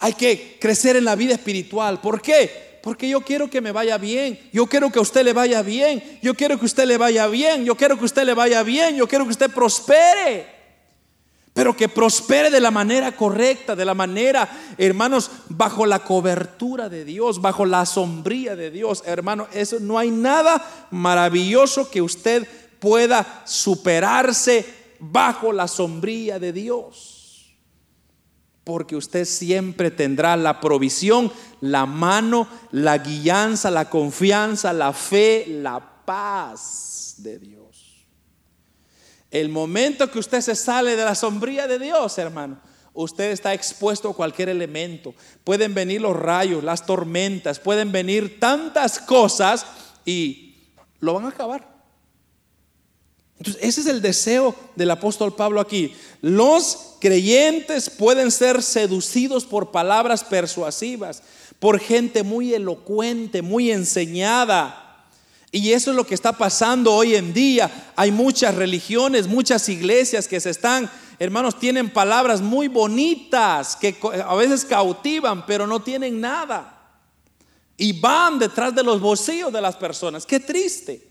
[0.00, 2.00] hay que crecer en la vida espiritual.
[2.00, 2.80] ¿Por qué?
[2.82, 4.40] Porque yo quiero que me vaya bien.
[4.50, 6.02] Yo quiero que a usted le vaya bien.
[6.22, 7.66] Yo quiero que usted le vaya bien.
[7.66, 8.96] Yo quiero que usted le vaya bien.
[8.96, 10.46] Yo quiero que usted prospere.
[11.60, 14.48] Pero que prospere de la manera correcta, de la manera,
[14.78, 19.02] hermanos, bajo la cobertura de Dios, bajo la sombría de Dios.
[19.04, 22.48] Hermano, eso no hay nada maravilloso que usted
[22.78, 24.64] pueda superarse
[25.00, 27.18] bajo la sombría de Dios
[28.64, 31.30] porque usted siempre tendrá la provisión,
[31.60, 37.59] la mano, la guianza, la confianza, la fe, la paz de Dios.
[39.30, 42.60] El momento que usted se sale de la sombría de Dios, hermano,
[42.92, 45.14] usted está expuesto a cualquier elemento.
[45.44, 49.66] Pueden venir los rayos, las tormentas, pueden venir tantas cosas
[50.04, 50.56] y
[50.98, 51.70] lo van a acabar.
[53.38, 55.94] Entonces, ese es el deseo del apóstol Pablo aquí.
[56.20, 61.22] Los creyentes pueden ser seducidos por palabras persuasivas,
[61.58, 64.89] por gente muy elocuente, muy enseñada.
[65.52, 67.92] Y eso es lo que está pasando hoy en día.
[67.96, 70.88] Hay muchas religiones, muchas iglesias que se están,
[71.18, 76.76] hermanos, tienen palabras muy bonitas que a veces cautivan, pero no tienen nada.
[77.76, 80.24] Y van detrás de los bolsillos de las personas.
[80.24, 81.08] Qué triste.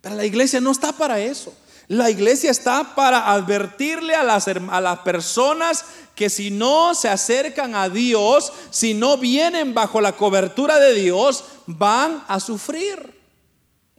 [0.00, 1.52] Pero la iglesia no está para eso.
[1.88, 7.74] La iglesia está para advertirle a las, a las personas que si no se acercan
[7.74, 13.17] a Dios, si no vienen bajo la cobertura de Dios, van a sufrir.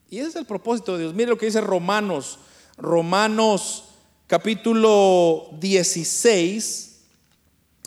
[0.10, 1.14] Y ese es el propósito de Dios.
[1.14, 2.39] Mire lo que dice Romanos,
[2.78, 3.84] Romanos
[4.26, 6.97] capítulo 16,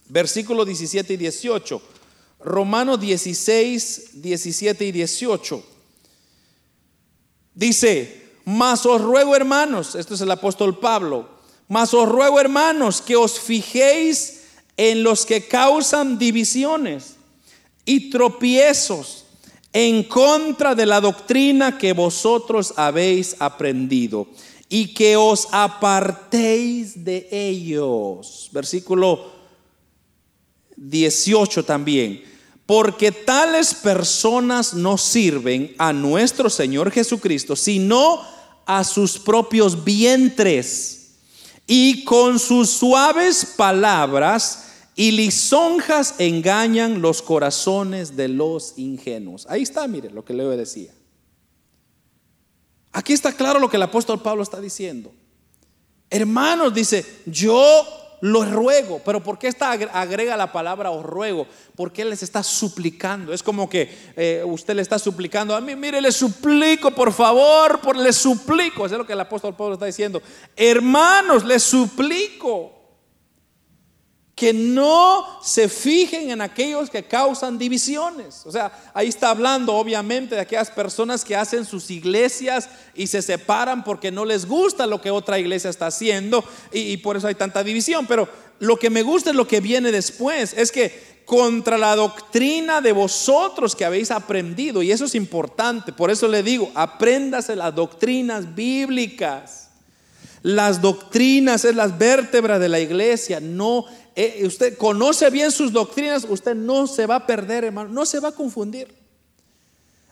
[0.08, 1.82] versículo 17 y 18.
[2.44, 5.64] Romanos 16, 17 y 18.
[7.54, 11.28] Dice, mas os ruego hermanos, esto es el apóstol Pablo,
[11.68, 14.42] mas os ruego hermanos que os fijéis
[14.76, 17.16] en los que causan divisiones
[17.84, 19.21] y tropiezos
[19.72, 24.26] en contra de la doctrina que vosotros habéis aprendido
[24.68, 28.50] y que os apartéis de ellos.
[28.52, 29.32] Versículo
[30.76, 32.32] 18 también
[32.66, 38.22] porque tales personas no sirven a nuestro Señor Jesucristo, sino
[38.64, 40.98] a sus propios vientres.
[41.66, 49.46] Y con sus suaves palabras y lisonjas engañan los corazones de los ingenuos.
[49.48, 50.92] Ahí está, mire lo que le decía.
[52.92, 55.12] Aquí está claro lo que el apóstol Pablo está diciendo.
[56.10, 57.86] Hermanos, dice, yo
[58.20, 61.46] lo ruego, pero ¿por qué está, agrega la palabra os ruego?
[61.74, 63.32] Porque Él les está suplicando.
[63.32, 67.80] Es como que eh, usted le está suplicando a mí, mire, le suplico, por favor,
[67.80, 68.84] por le suplico.
[68.84, 70.20] Eso es lo que el apóstol Pablo está diciendo.
[70.54, 72.81] Hermanos, le suplico
[74.34, 78.42] que no se fijen en aquellos que causan divisiones.
[78.46, 83.20] O sea, ahí está hablando obviamente de aquellas personas que hacen sus iglesias y se
[83.20, 87.34] separan porque no les gusta lo que otra iglesia está haciendo y, por eso hay
[87.34, 88.06] tanta división.
[88.06, 88.28] Pero
[88.58, 92.92] lo que me gusta es lo que viene después, es que contra la doctrina de
[92.92, 98.54] vosotros que habéis aprendido, y eso es importante, por eso le digo, apréndase las doctrinas
[98.54, 99.68] bíblicas.
[100.42, 106.26] Las doctrinas es las vértebras de la iglesia, no eh, usted conoce bien sus doctrinas,
[106.28, 108.88] usted no se va a perder, hermano, no se va a confundir.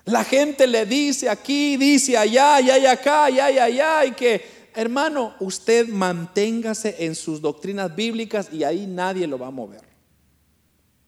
[0.07, 4.43] La gente le dice aquí, dice allá, allá y acá, allá y allá, y que,
[4.75, 9.83] hermano, usted manténgase en sus doctrinas bíblicas y ahí nadie lo va a mover.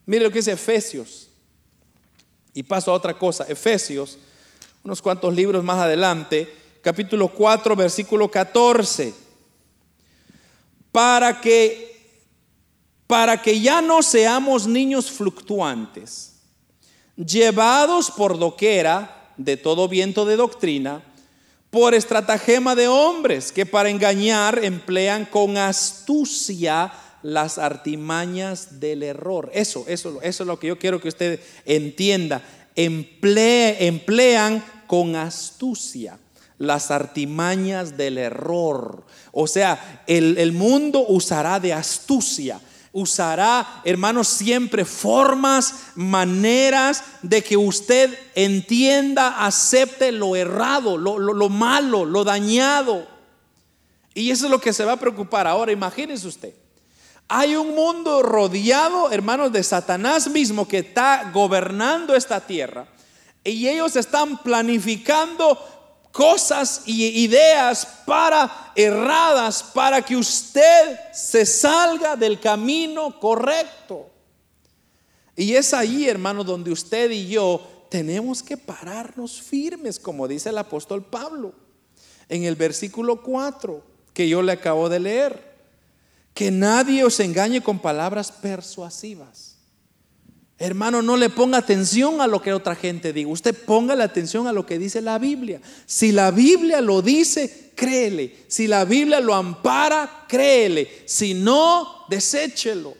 [0.05, 1.29] Mire lo que dice Efesios.
[2.55, 4.19] Y paso a otra cosa, Efesios,
[4.85, 9.15] unos cuantos libros más adelante, capítulo 4, versículo 14.
[10.91, 11.92] Para que
[13.13, 16.33] para que ya no seamos niños fluctuantes,
[17.15, 21.03] llevados por doquera de todo viento de doctrina,
[21.69, 26.91] por estratagema de hombres que para engañar emplean con astucia
[27.23, 29.51] las artimañas del error.
[29.53, 32.41] Eso, eso, eso es lo que yo quiero que usted entienda.
[32.75, 36.19] emplean con astucia
[36.57, 39.05] las artimañas del error.
[39.33, 42.59] O sea, el, el mundo usará de astucia
[42.93, 52.23] usará, hermanos, siempre formas, maneras de que usted entienda, acepte lo errado, lo, malo, lo
[52.23, 53.07] dañado.
[54.15, 55.73] Y eso es lo que se va a preocupar ahora.
[55.73, 56.55] Imagínese usted.
[57.29, 62.87] Hay un mundo rodeado, hermanos, de Satanás mismo que está gobernando esta tierra.
[63.43, 65.59] Y ellos están planificando
[66.13, 74.11] cosas y ideas para erradas para que usted se salga del camino correcto.
[75.35, 80.59] Y es ahí, hermano, donde usted y yo tenemos que pararnos firmes, como dice el
[80.59, 81.55] apóstol Pablo
[82.29, 83.83] en el versículo 4
[84.15, 85.53] que yo le acabo de leer.
[86.35, 89.52] Que nadie os engañe con palabras persuasivas
[90.63, 93.29] Hermano, no le ponga atención a lo que otra gente diga.
[93.29, 95.61] Usted ponga la atención a lo que dice la Biblia.
[95.87, 98.45] Si la Biblia lo dice, créele.
[98.47, 101.03] Si la Biblia lo ampara, créele.
[101.05, 102.95] Si no, deséchelo.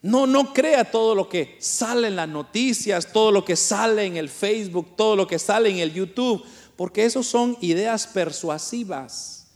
[0.00, 4.16] No, no crea todo lo que sale en las noticias, todo lo que sale en
[4.16, 6.42] el Facebook, todo lo que sale en el YouTube,
[6.74, 9.48] porque esos son ideas persuasivas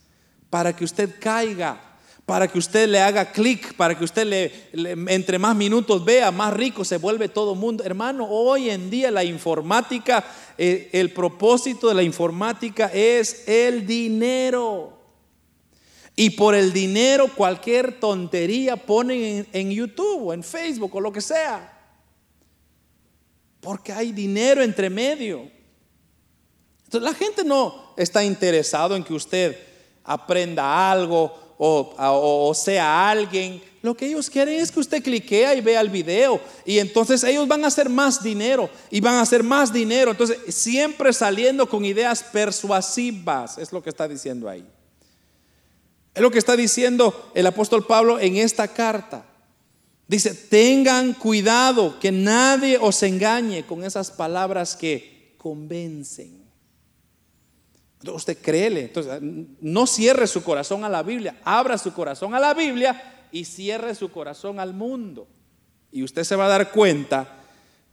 [0.50, 1.91] para que usted caiga
[2.26, 6.52] para que usted le haga clic, para que usted le, entre más minutos vea, más
[6.54, 7.82] rico se vuelve todo mundo.
[7.84, 10.24] Hermano, hoy en día la informática,
[10.56, 14.98] eh, el propósito de la informática es el dinero.
[16.14, 21.20] Y por el dinero cualquier tontería ponen en YouTube o en Facebook o lo que
[21.22, 21.70] sea.
[23.60, 25.50] Porque hay dinero entre medio.
[26.84, 29.56] Entonces la gente no está interesado en que usted
[30.04, 33.62] aprenda algo o, sea alguien.
[33.82, 36.40] Lo que ellos quieren es que usted cliquea y vea el video.
[36.64, 38.68] Y entonces ellos van a hacer más dinero.
[38.90, 40.10] Y van a hacer más dinero.
[40.10, 43.58] Entonces siempre saliendo con ideas persuasivas.
[43.58, 44.66] Es lo que está diciendo ahí.
[46.14, 49.24] Es lo que está diciendo el apóstol Pablo en esta carta.
[50.08, 56.41] Dice, tengan cuidado que nadie os engañe con esas palabras que convencen.
[58.06, 58.82] Usted créele.
[58.82, 59.20] Entonces,
[59.60, 61.40] no cierre su corazón a la Biblia.
[61.44, 65.26] Abra su corazón a la Biblia y cierre su corazón al mundo.
[65.90, 67.40] Y usted se va a dar cuenta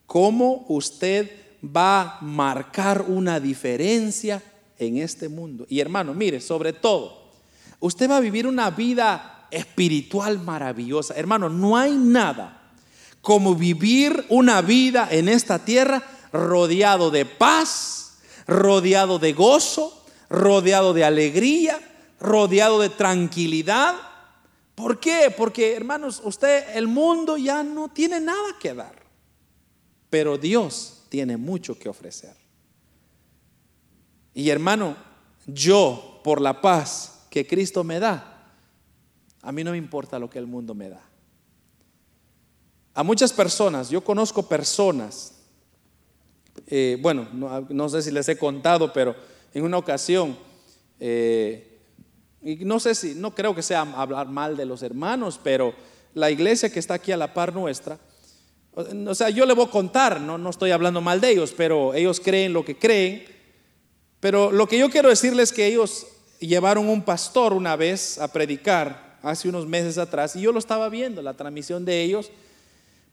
[0.06, 1.30] cómo usted
[1.64, 4.42] va a marcar una diferencia
[4.78, 5.66] en este mundo.
[5.70, 7.32] Y hermano, mire, sobre todo,
[7.80, 11.14] usted va a vivir una vida espiritual maravillosa.
[11.16, 12.74] Hermano, no hay nada
[13.22, 16.02] como vivir una vida en esta tierra
[16.32, 19.99] rodeado de paz, rodeado de gozo,
[20.30, 21.80] rodeado de alegría,
[22.20, 23.96] rodeado de tranquilidad.
[24.76, 25.34] ¿Por qué?
[25.36, 29.00] Porque, hermanos, usted, el mundo ya no tiene nada que dar.
[30.10, 32.36] pero Dios tiene mucho que ofrecer.
[34.34, 34.96] Y hermano,
[35.46, 38.54] yo por la paz que Cristo me da,
[39.42, 41.02] a mí no me importa lo que el mundo me da.
[42.94, 45.34] A muchas personas, yo conozco personas,
[46.68, 49.16] eh, bueno, no, sé si les he contado, pero
[49.54, 50.38] en una ocasión,
[51.00, 51.80] eh,
[52.42, 55.74] y no sé si, no creo que sea hablar mal de los hermanos, pero
[56.14, 58.00] la iglesia que está aquí a la par nuestra,
[59.08, 61.94] o sea, yo le voy a contar, no, no estoy hablando mal de ellos, pero
[61.94, 63.26] ellos creen lo que creen.
[64.20, 66.08] Pero lo que yo quiero decirles es que ellos
[66.40, 70.88] llevaron un pastor una vez a predicar hace unos meses atrás y yo lo estaba
[70.88, 72.32] viendo, la transmisión de ellos.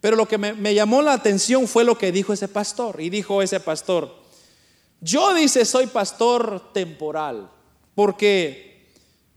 [0.01, 3.01] Pero lo que me, me llamó la atención fue lo que dijo ese pastor.
[3.01, 4.15] Y dijo ese pastor,
[5.01, 7.51] yo dice, soy pastor temporal,
[7.95, 8.67] porque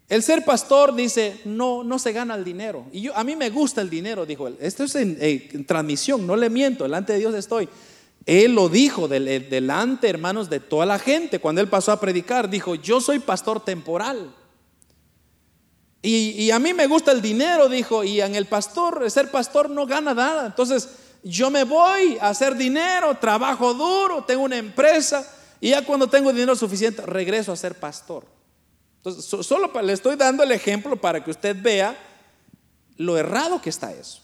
[0.09, 2.87] el ser pastor dice, no, no se gana el dinero.
[2.91, 4.57] Y yo, a mí me gusta el dinero, dijo él.
[4.59, 7.69] Esto es en, transmisión, no le miento, delante de Dios estoy.
[8.25, 11.39] Él lo dijo delante, hermanos, de toda la gente.
[11.39, 14.33] Cuando él pasó a predicar, dijo, yo soy pastor temporal.
[16.01, 19.69] Y, y, a mí me gusta el dinero, dijo, y en el pastor, ser pastor
[19.69, 20.47] no gana nada.
[20.47, 20.89] Entonces,
[21.23, 25.27] yo me voy a hacer dinero, trabajo duro, tengo una empresa,
[25.61, 28.25] y ya cuando tengo dinero suficiente, regreso a ser pastor.
[28.97, 31.97] Entonces, solo le estoy dando el ejemplo para que usted vea
[32.97, 34.21] lo errado que está eso.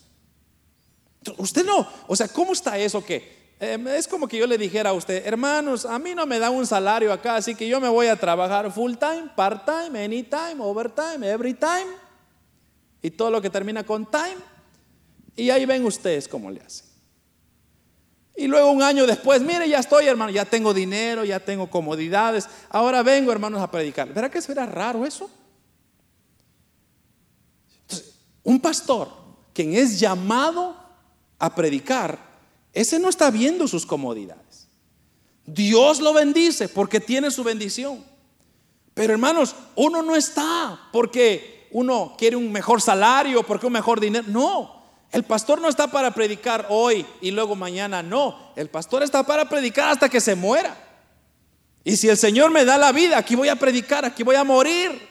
[1.38, 3.36] Usted no, o sea, ¿cómo está eso que?
[3.60, 6.50] Em, es como que yo le dijera a usted, hermanos, a mí no me da
[6.50, 10.58] un salario acá, así que yo me voy a trabajar full time, part time, anytime,
[10.60, 11.88] overtime, every time,
[13.02, 14.38] y todo lo que termina con time,
[15.38, 16.95] y ahí ven ustedes cómo le hacen.
[18.38, 22.48] Y luego un año después, mire, ya estoy, hermano, ya tengo dinero, ya tengo comodidades.
[22.70, 24.14] Ahora vengo, hermanos, a predicar.
[24.14, 25.30] ¿Verá que será raro eso?
[28.46, 29.10] un pastor,
[29.54, 30.78] quien es llamado
[31.40, 32.18] a predicar,
[32.72, 34.68] ese no está viendo sus comodidades.
[35.46, 38.04] Dios lo bendice porque tiene su bendición.
[38.94, 44.26] Pero hermanos, uno no está porque uno quiere un mejor salario, porque un mejor dinero.
[44.28, 44.85] No,
[45.16, 48.38] el pastor no está para predicar hoy y luego mañana, no.
[48.54, 50.76] El pastor está para predicar hasta que se muera.
[51.86, 54.44] Y si el Señor me da la vida, aquí voy a predicar, aquí voy a
[54.44, 55.08] morir.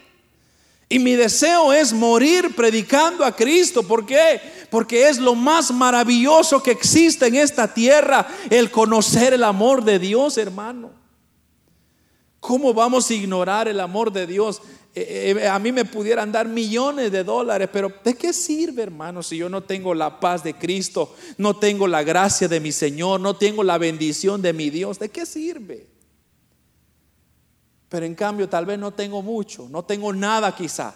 [0.90, 3.82] Y mi deseo es morir predicando a Cristo.
[3.82, 4.42] ¿Por qué?
[4.68, 9.98] Porque es lo más maravilloso que existe en esta tierra, el conocer el amor de
[9.98, 10.90] Dios, hermano.
[12.40, 14.60] ¿Cómo vamos a ignorar el amor de Dios?
[14.96, 19.24] Eh, eh, a mí me pudieran dar millones de dólares, pero ¿de qué sirve, hermano,
[19.24, 23.20] si yo no tengo la paz de Cristo, no tengo la gracia de mi Señor,
[23.20, 25.00] no tengo la bendición de mi Dios?
[25.00, 25.88] ¿De qué sirve?
[27.88, 30.94] Pero en cambio, tal vez no tengo mucho, no tengo nada quizá,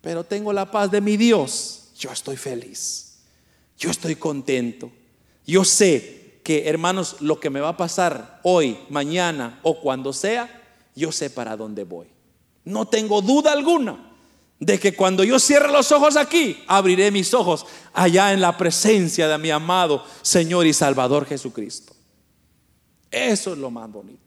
[0.00, 1.92] pero tengo la paz de mi Dios.
[1.96, 3.18] Yo estoy feliz,
[3.78, 4.90] yo estoy contento.
[5.46, 10.64] Yo sé que, hermanos, lo que me va a pasar hoy, mañana o cuando sea,
[10.96, 12.15] yo sé para dónde voy.
[12.66, 13.96] No tengo duda alguna
[14.58, 17.64] de que cuando yo cierre los ojos aquí, abriré mis ojos
[17.94, 21.94] allá en la presencia de mi amado Señor y Salvador Jesucristo.
[23.10, 24.20] Eso es lo más bonito.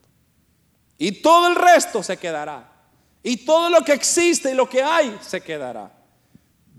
[0.98, 2.72] Y todo el resto se quedará.
[3.22, 5.92] Y todo lo que existe y lo que hay se quedará.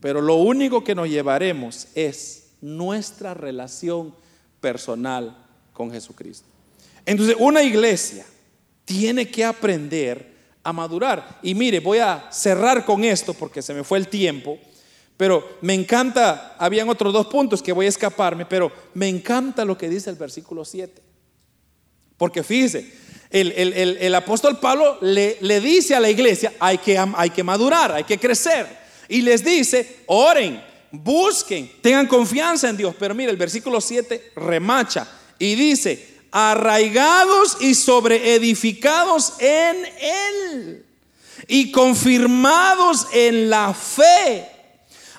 [0.00, 4.14] Pero lo único que nos llevaremos es nuestra relación
[4.62, 5.36] personal
[5.74, 6.46] con Jesucristo.
[7.04, 8.24] Entonces, una iglesia
[8.86, 10.29] tiene que aprender
[10.62, 11.38] a madurar.
[11.42, 14.58] Y mire, voy a cerrar con esto porque se me fue el tiempo,
[15.16, 19.76] pero me encanta, habían otros dos puntos que voy a escaparme, pero me encanta lo
[19.76, 21.02] que dice el versículo 7.
[22.16, 22.90] Porque fíjese,
[23.30, 28.04] el, apóstol Pablo le, le, dice a la iglesia, hay que, hay que madurar, hay
[28.04, 28.66] que crecer.
[29.08, 32.94] Y les dice, oren, busquen, tengan confianza en Dios.
[32.98, 35.06] Pero mire, el versículo 7 remacha
[35.38, 40.86] y dice, arraigados y sobreedificados en Él
[41.48, 44.48] y confirmados en la fe,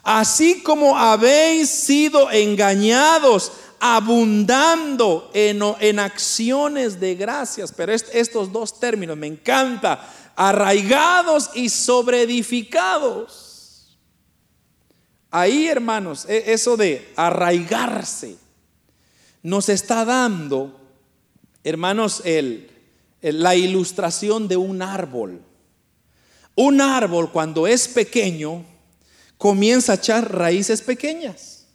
[0.04, 7.74] así como habéis sido engañados, abundando en, en acciones de gracias.
[7.76, 13.98] Pero estos dos términos me encanta, arraigados y sobreedificados.
[15.32, 18.38] Ahí, hermanos, e, eso de arraigarse
[19.44, 20.81] nos está dando
[21.64, 22.24] Hermanos,
[23.22, 25.42] la ilustración de un árbol.
[26.56, 28.66] Un árbol cuando es pequeño
[29.38, 31.66] comienza a echar raíces pequeñas.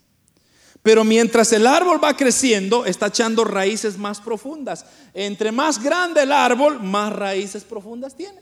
[0.83, 4.87] Pero mientras el árbol va creciendo, está echando raíces más profundas.
[5.15, 8.41] Entre más grande el árbol, más raíces profundas tiene.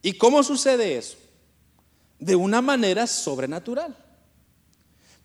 [0.00, 1.18] ¿Y cómo sucede eso?
[2.18, 3.94] De una manera sobrenatural.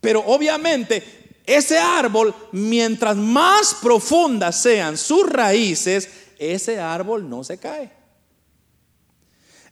[0.02, 7.90] Pero obviamente ese árbol, mientras más profundas sean sus raíces, ese árbol no se cae.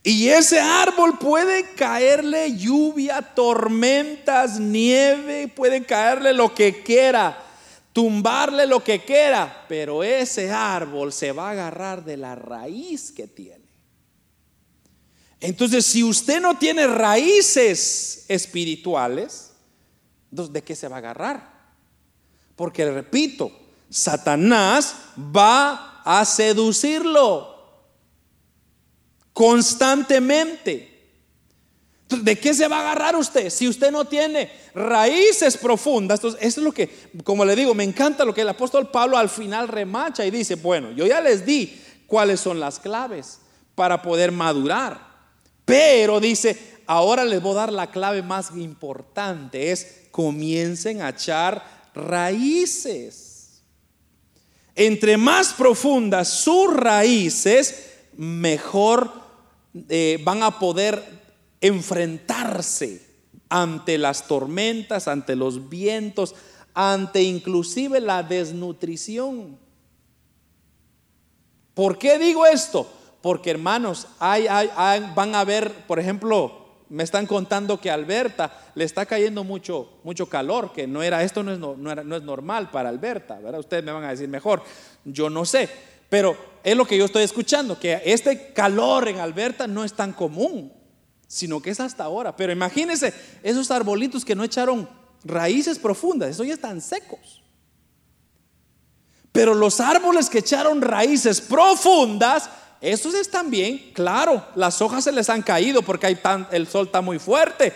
[0.01, 7.43] Y ese árbol puede caerle lluvia, tormentas, nieve, puede caerle lo que quiera,
[7.91, 13.27] tumbarle lo que quiera, pero ese árbol se va a agarrar de la raíz que
[13.27, 13.65] tiene.
[15.41, 19.51] Entonces, si usted no tiene raíces espirituales,
[20.31, 21.54] ¿de qué se va a agarrar?
[22.55, 23.51] Porque, repito,
[23.89, 27.55] Satanás va a seducirlo
[29.33, 30.93] constantemente.
[32.07, 36.19] ¿De qué se va a agarrar usted si usted no tiene raíces profundas?
[36.19, 36.89] Entonces, eso es lo que,
[37.23, 40.55] como le digo, me encanta lo que el apóstol Pablo al final remacha y dice,
[40.55, 43.39] bueno, yo ya les di cuáles son las claves
[43.73, 45.15] para poder madurar.
[45.65, 51.74] Pero dice, ahora les voy a dar la clave más importante, es comiencen a echar
[51.95, 53.63] raíces.
[54.75, 59.11] Entre más profundas sus raíces, mejor
[59.89, 61.03] eh, van a poder
[61.61, 63.05] enfrentarse
[63.49, 66.35] ante las tormentas, ante los vientos,
[66.73, 69.57] ante inclusive la desnutrición.
[71.73, 72.89] ¿Por qué digo esto?
[73.21, 74.45] Porque hermanos, hay,
[75.15, 80.27] van a ver, por ejemplo, me están contando que Alberta le está cayendo mucho, mucho
[80.27, 83.59] calor, que no era, esto no es, no, no es normal para Alberta, ¿verdad?
[83.59, 84.63] Ustedes me van a decir mejor,
[85.03, 85.69] yo no sé,
[86.09, 90.13] pero es lo que yo estoy escuchando, que este calor en Alberta no es tan
[90.13, 90.71] común,
[91.27, 92.35] sino que es hasta ahora.
[92.35, 93.13] Pero imagínense
[93.43, 94.87] esos arbolitos que no echaron
[95.23, 97.43] raíces profundas, esos ya están secos.
[99.31, 102.49] Pero los árboles que echaron raíces profundas,
[102.81, 106.85] esos están bien, claro, las hojas se les han caído porque hay tan, el sol
[106.87, 107.73] está muy fuerte,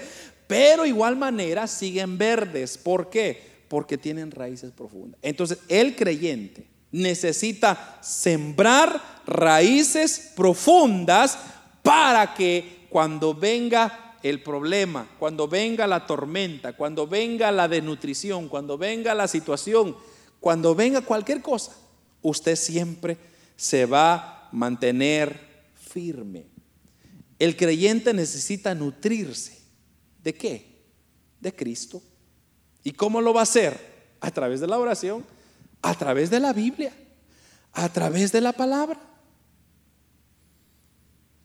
[0.48, 2.78] pero igual manera siguen verdes.
[2.78, 3.42] ¿Por qué?
[3.68, 5.20] Porque tienen raíces profundas.
[5.22, 11.38] Entonces, el creyente necesita sembrar raíces profundas
[11.84, 18.78] para que cuando venga el problema, cuando venga la tormenta, cuando venga la desnutrición, cuando
[18.78, 19.96] venga la situación,
[20.40, 21.74] cuando venga cualquier cosa,
[22.22, 23.18] usted siempre
[23.56, 25.40] se va mantener
[25.76, 26.46] firme.
[27.38, 29.60] El creyente necesita nutrirse.
[30.24, 30.84] ¿De qué?
[31.40, 32.02] De Cristo.
[32.84, 33.90] ¿Y cómo lo va a hacer?
[34.22, 35.24] A través de la oración
[35.82, 36.94] a través de la Biblia,
[37.74, 39.00] a través de la palabra.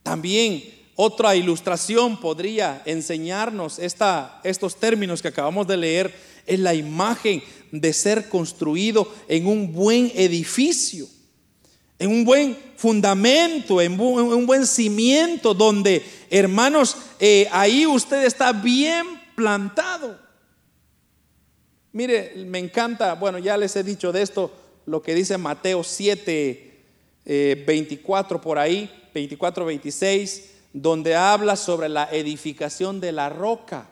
[0.03, 0.63] También
[0.97, 6.15] otra ilustración podría enseñarnos esta, estos términos que acabamos de leer,
[6.47, 7.43] es la imagen
[7.73, 11.09] de ser construido en un buen edificio,
[11.99, 19.07] en un buen fundamento, en un, buen cimiento, donde, hermanos, eh, ahí usted está bien
[19.35, 20.19] plantado.
[21.93, 24.53] Mire, me encanta, bueno, ya les he dicho de esto,
[24.87, 26.85] lo que dice Mateo 7,
[27.25, 33.89] 24 eh, por ahí, 24, 26, donde habla sobre la edificación de la roca,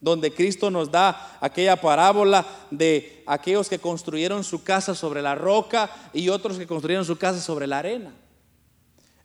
[0.00, 5.90] donde Cristo nos da aquella parábola de aquellos que construyeron su casa sobre la roca
[6.12, 8.12] y otros que construyeron su casa sobre la arena.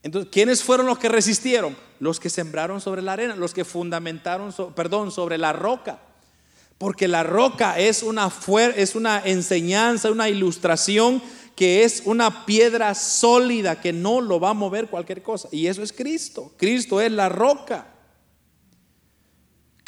[0.04, 1.78] Entonces, ¿quiénes fueron los que resistieron?
[2.00, 6.00] Los que sembraron sobre la arena, los que fundamentaron, perdón, sobre la roca.
[6.78, 8.32] Porque la roca es una,
[8.76, 11.22] es una enseñanza, una ilustración
[11.56, 15.48] que es una piedra sólida que no lo va a mover cualquier cosa.
[15.52, 16.52] Y eso es Cristo.
[16.58, 17.86] Cristo es la roca.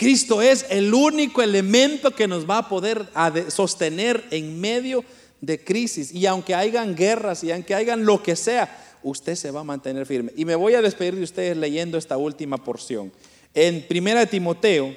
[0.03, 3.07] Cristo es el único elemento que nos va a poder
[3.47, 5.05] sostener en medio
[5.39, 6.13] de crisis.
[6.13, 10.05] Y aunque hayan guerras y aunque hayan lo que sea, usted se va a mantener
[10.05, 10.33] firme.
[10.35, 13.13] Y me voy a despedir de ustedes leyendo esta última porción.
[13.53, 14.93] En Primera Timoteo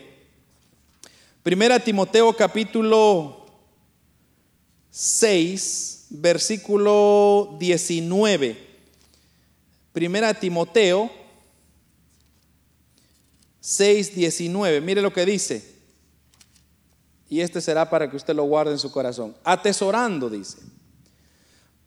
[1.44, 3.46] Primera Timoteo capítulo
[4.90, 8.56] 6, versículo 19.
[9.92, 11.08] Primera Timoteo
[13.66, 14.80] 6, 19.
[14.80, 15.74] Mire lo que dice.
[17.28, 19.36] Y este será para que usted lo guarde en su corazón.
[19.42, 20.58] Atesorando, dice.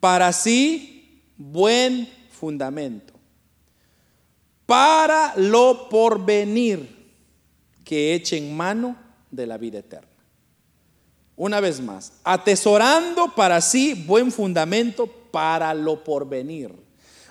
[0.02, 3.14] Para sí, buen fundamento.
[4.66, 7.14] Para lo porvenir
[7.86, 8.98] que echen mano
[9.32, 10.10] de la vida eterna.
[11.38, 16.74] Una vez más, atesorando para sí buen fundamento para lo porvenir.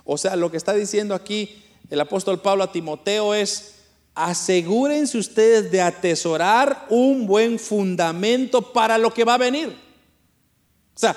[0.04, 3.77] O sea, lo que está diciendo aquí el apóstol Pablo a Timoteo es,
[4.26, 9.68] asegúrense ustedes de atesorar un buen fundamento para lo que va a venir.
[9.68, 11.16] O sea,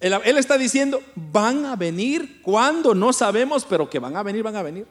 [0.00, 4.42] él, él está diciendo, van a venir cuando no sabemos, pero que van a venir,
[4.42, 4.86] van a venir.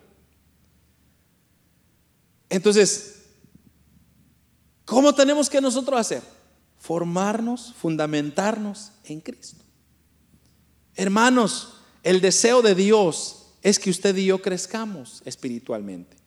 [2.49, 3.17] Entonces,
[4.83, 6.21] ¿Cómo tenemos que nosotros hacer?
[6.81, 9.63] formarnos, fundamentarnos en Cristo.
[10.95, 16.17] Hermanos, el deseo de Dios es que usted y yo crezcamos espiritualmente.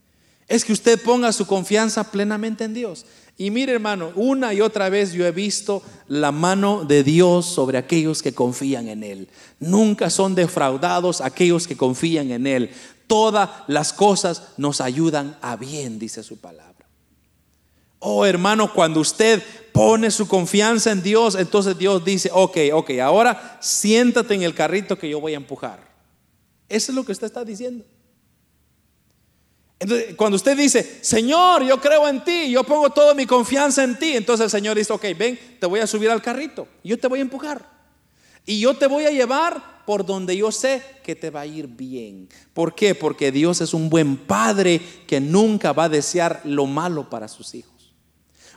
[0.49, 3.07] Es que usted ponga su confianza plenamente en Dios.
[3.36, 7.78] Y mire hermano, una y otra vez yo he visto la mano de Dios sobre
[7.78, 9.28] aquellos que confían en Él.
[9.59, 12.70] Nunca son defraudados aquellos que confían en Él.
[13.07, 16.86] Todas las cosas nos ayudan a bien, dice su palabra.
[17.99, 19.42] Oh hermano, cuando usted
[19.72, 24.97] pone su confianza en Dios, entonces Dios dice, ok, ok, ahora siéntate en el carrito
[24.97, 25.80] que yo voy a empujar.
[26.68, 27.84] Eso es lo que usted está diciendo.
[29.79, 33.99] Entonces, cuando usted dice, Señor, yo creo en ti, yo pongo toda mi confianza en
[33.99, 37.09] ti, entonces el Señor dice, ok, ven, te voy a subir al carrito, yo te
[37.09, 37.75] voy a empujar.
[38.47, 41.66] Y yo te voy a llevar por donde yo sé que te va a ir
[41.66, 42.29] bien.
[42.53, 42.95] ¿Por qué?
[42.95, 47.55] Porque Dios es un buen padre que nunca va a desear lo malo para sus
[47.55, 47.95] hijos.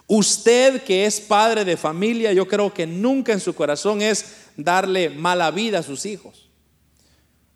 [0.07, 5.09] Usted que es padre de familia, yo creo que nunca en su corazón es darle
[5.09, 6.46] mala vida a sus hijos.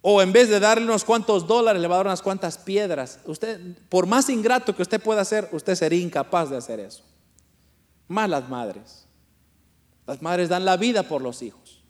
[0.01, 3.19] O en vez de darle unos cuantos dólares, le va a dar unas cuantas piedras.
[3.25, 7.03] Usted, por más ingrato que usted pueda ser, usted sería incapaz de hacer eso.
[8.07, 9.05] Más las madres.
[10.07, 11.83] Las madres dan la vida por los hijos.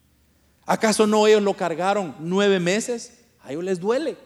[0.65, 3.13] ¿Acaso no ellos lo cargaron nueve meses?
[3.41, 4.17] A ellos les duele.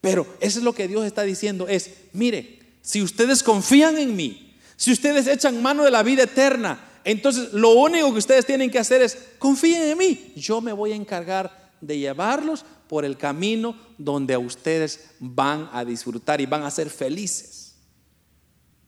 [0.00, 4.56] Pero eso es lo que Dios está diciendo, es, mire, si ustedes confían en mí,
[4.76, 8.78] si ustedes echan mano de la vida eterna, entonces lo único que ustedes tienen que
[8.78, 13.78] hacer es, confíen en mí, yo me voy a encargar de llevarlos por el camino
[13.98, 17.74] donde ustedes van a disfrutar y van a ser felices.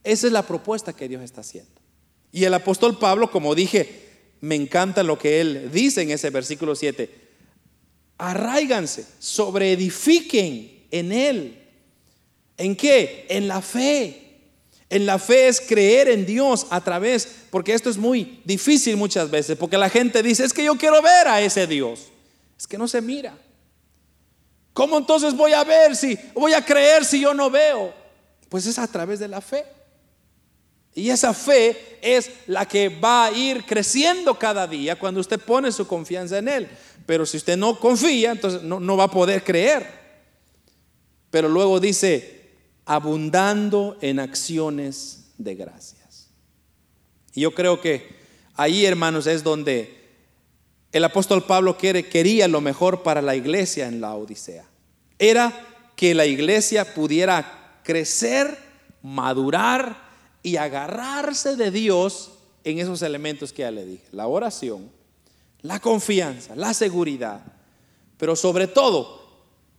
[0.04, 1.80] Esa es la propuesta que Dios está haciendo.
[2.32, 4.08] Y el apóstol Pablo, como dije,
[4.40, 7.28] me encanta lo que él dice en ese versículo 7.
[8.18, 11.62] Arraiganse, sobreedifiquen en él.
[12.56, 13.26] ¿En qué?
[13.28, 14.28] En la fe.
[14.90, 19.30] En la fe es creer en Dios a través, porque esto es muy difícil muchas
[19.30, 22.08] veces, porque la gente dice, es que yo quiero ver a ese Dios.
[22.58, 23.38] Es que no se mira.
[24.72, 27.92] ¿Cómo entonces voy a ver si, voy a creer si yo no veo?
[28.48, 29.64] Pues es a través de la fe.
[30.94, 35.70] Y esa fe es la que va a ir creciendo cada día cuando usted pone
[35.70, 36.68] su confianza en Él.
[37.06, 39.98] Pero si usted no confía, entonces no, no va a poder creer.
[41.30, 42.50] Pero luego dice,
[42.84, 46.28] abundando en acciones de gracias.
[47.34, 48.16] Y yo creo que
[48.54, 49.97] ahí, hermanos, es donde
[50.92, 54.64] el apóstol Pablo quería lo mejor para la iglesia en la Odisea.
[55.18, 55.52] Era
[55.96, 58.56] que la iglesia pudiera crecer,
[59.02, 60.08] madurar
[60.42, 62.32] y agarrarse de Dios
[62.64, 64.04] en esos elementos que ya le dije.
[64.12, 64.90] La oración,
[65.62, 67.42] la confianza, la seguridad,
[68.16, 69.28] pero sobre todo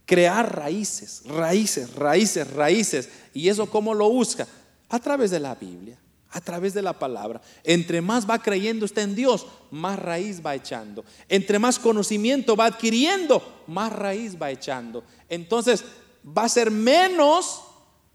[0.06, 3.08] crear raíces, raíces, raíces, raíces.
[3.32, 4.46] ¿Y eso cómo lo busca?
[4.88, 5.96] A través de la Biblia,
[6.30, 7.40] a través de la palabra.
[7.64, 11.04] Entre más va creyendo usted en Dios, más raíz va echando.
[11.28, 15.04] Entre más conocimiento va adquiriendo, más raíz va echando.
[15.28, 15.84] Entonces
[16.26, 17.62] va a ser menos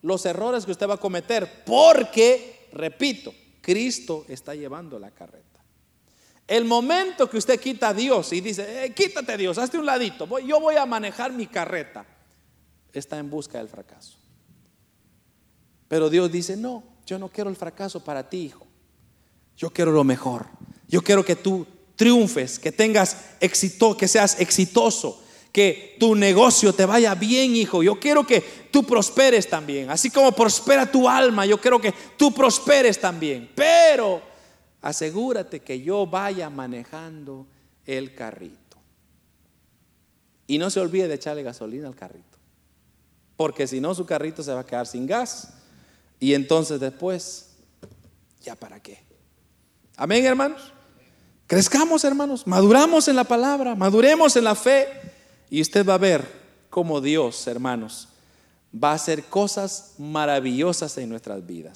[0.02, 5.46] los errores que usted va a cometer, porque, repito, Cristo está llevando la carreta.
[6.48, 10.40] El momento que usted quita a Dios y dice, eh, quítate Dios, hazte un ladito,
[10.40, 12.06] yo voy a manejar mi carreta,
[12.94, 14.20] está en busca del fracaso.
[15.88, 18.66] Pero Dios dice, no, yo no quiero el fracaso para ti, hijo.
[19.56, 20.48] Yo quiero lo mejor.
[20.88, 26.86] Yo quiero que tú triunfes, que tengas éxito, que seas exitoso, que tu negocio te
[26.86, 27.82] vaya bien, hijo.
[27.82, 28.42] Yo quiero que
[28.72, 29.90] tú prosperes también.
[29.90, 33.50] Así como prospera tu alma, yo quiero que tú prosperes también.
[33.56, 34.22] Pero
[34.82, 37.48] asegúrate que yo vaya manejando
[37.86, 38.78] el carrito.
[40.48, 42.38] Y no se olvide de echarle gasolina al carrito.
[43.38, 45.54] Porque si no, su carrito se va a quedar sin gas.
[46.20, 47.50] Y entonces después,
[48.42, 49.04] ¿ya para qué?
[49.98, 50.74] Amén, hermanos.
[51.48, 52.46] Crezcamos, hermanos.
[52.48, 53.76] Maduramos en la palabra.
[53.76, 54.88] Maduremos en la fe.
[55.50, 56.26] Y usted va a ver
[56.70, 58.10] cómo Dios, hermanos,
[58.74, 61.74] va a hacer cosas maravillosas en nuestras vidas.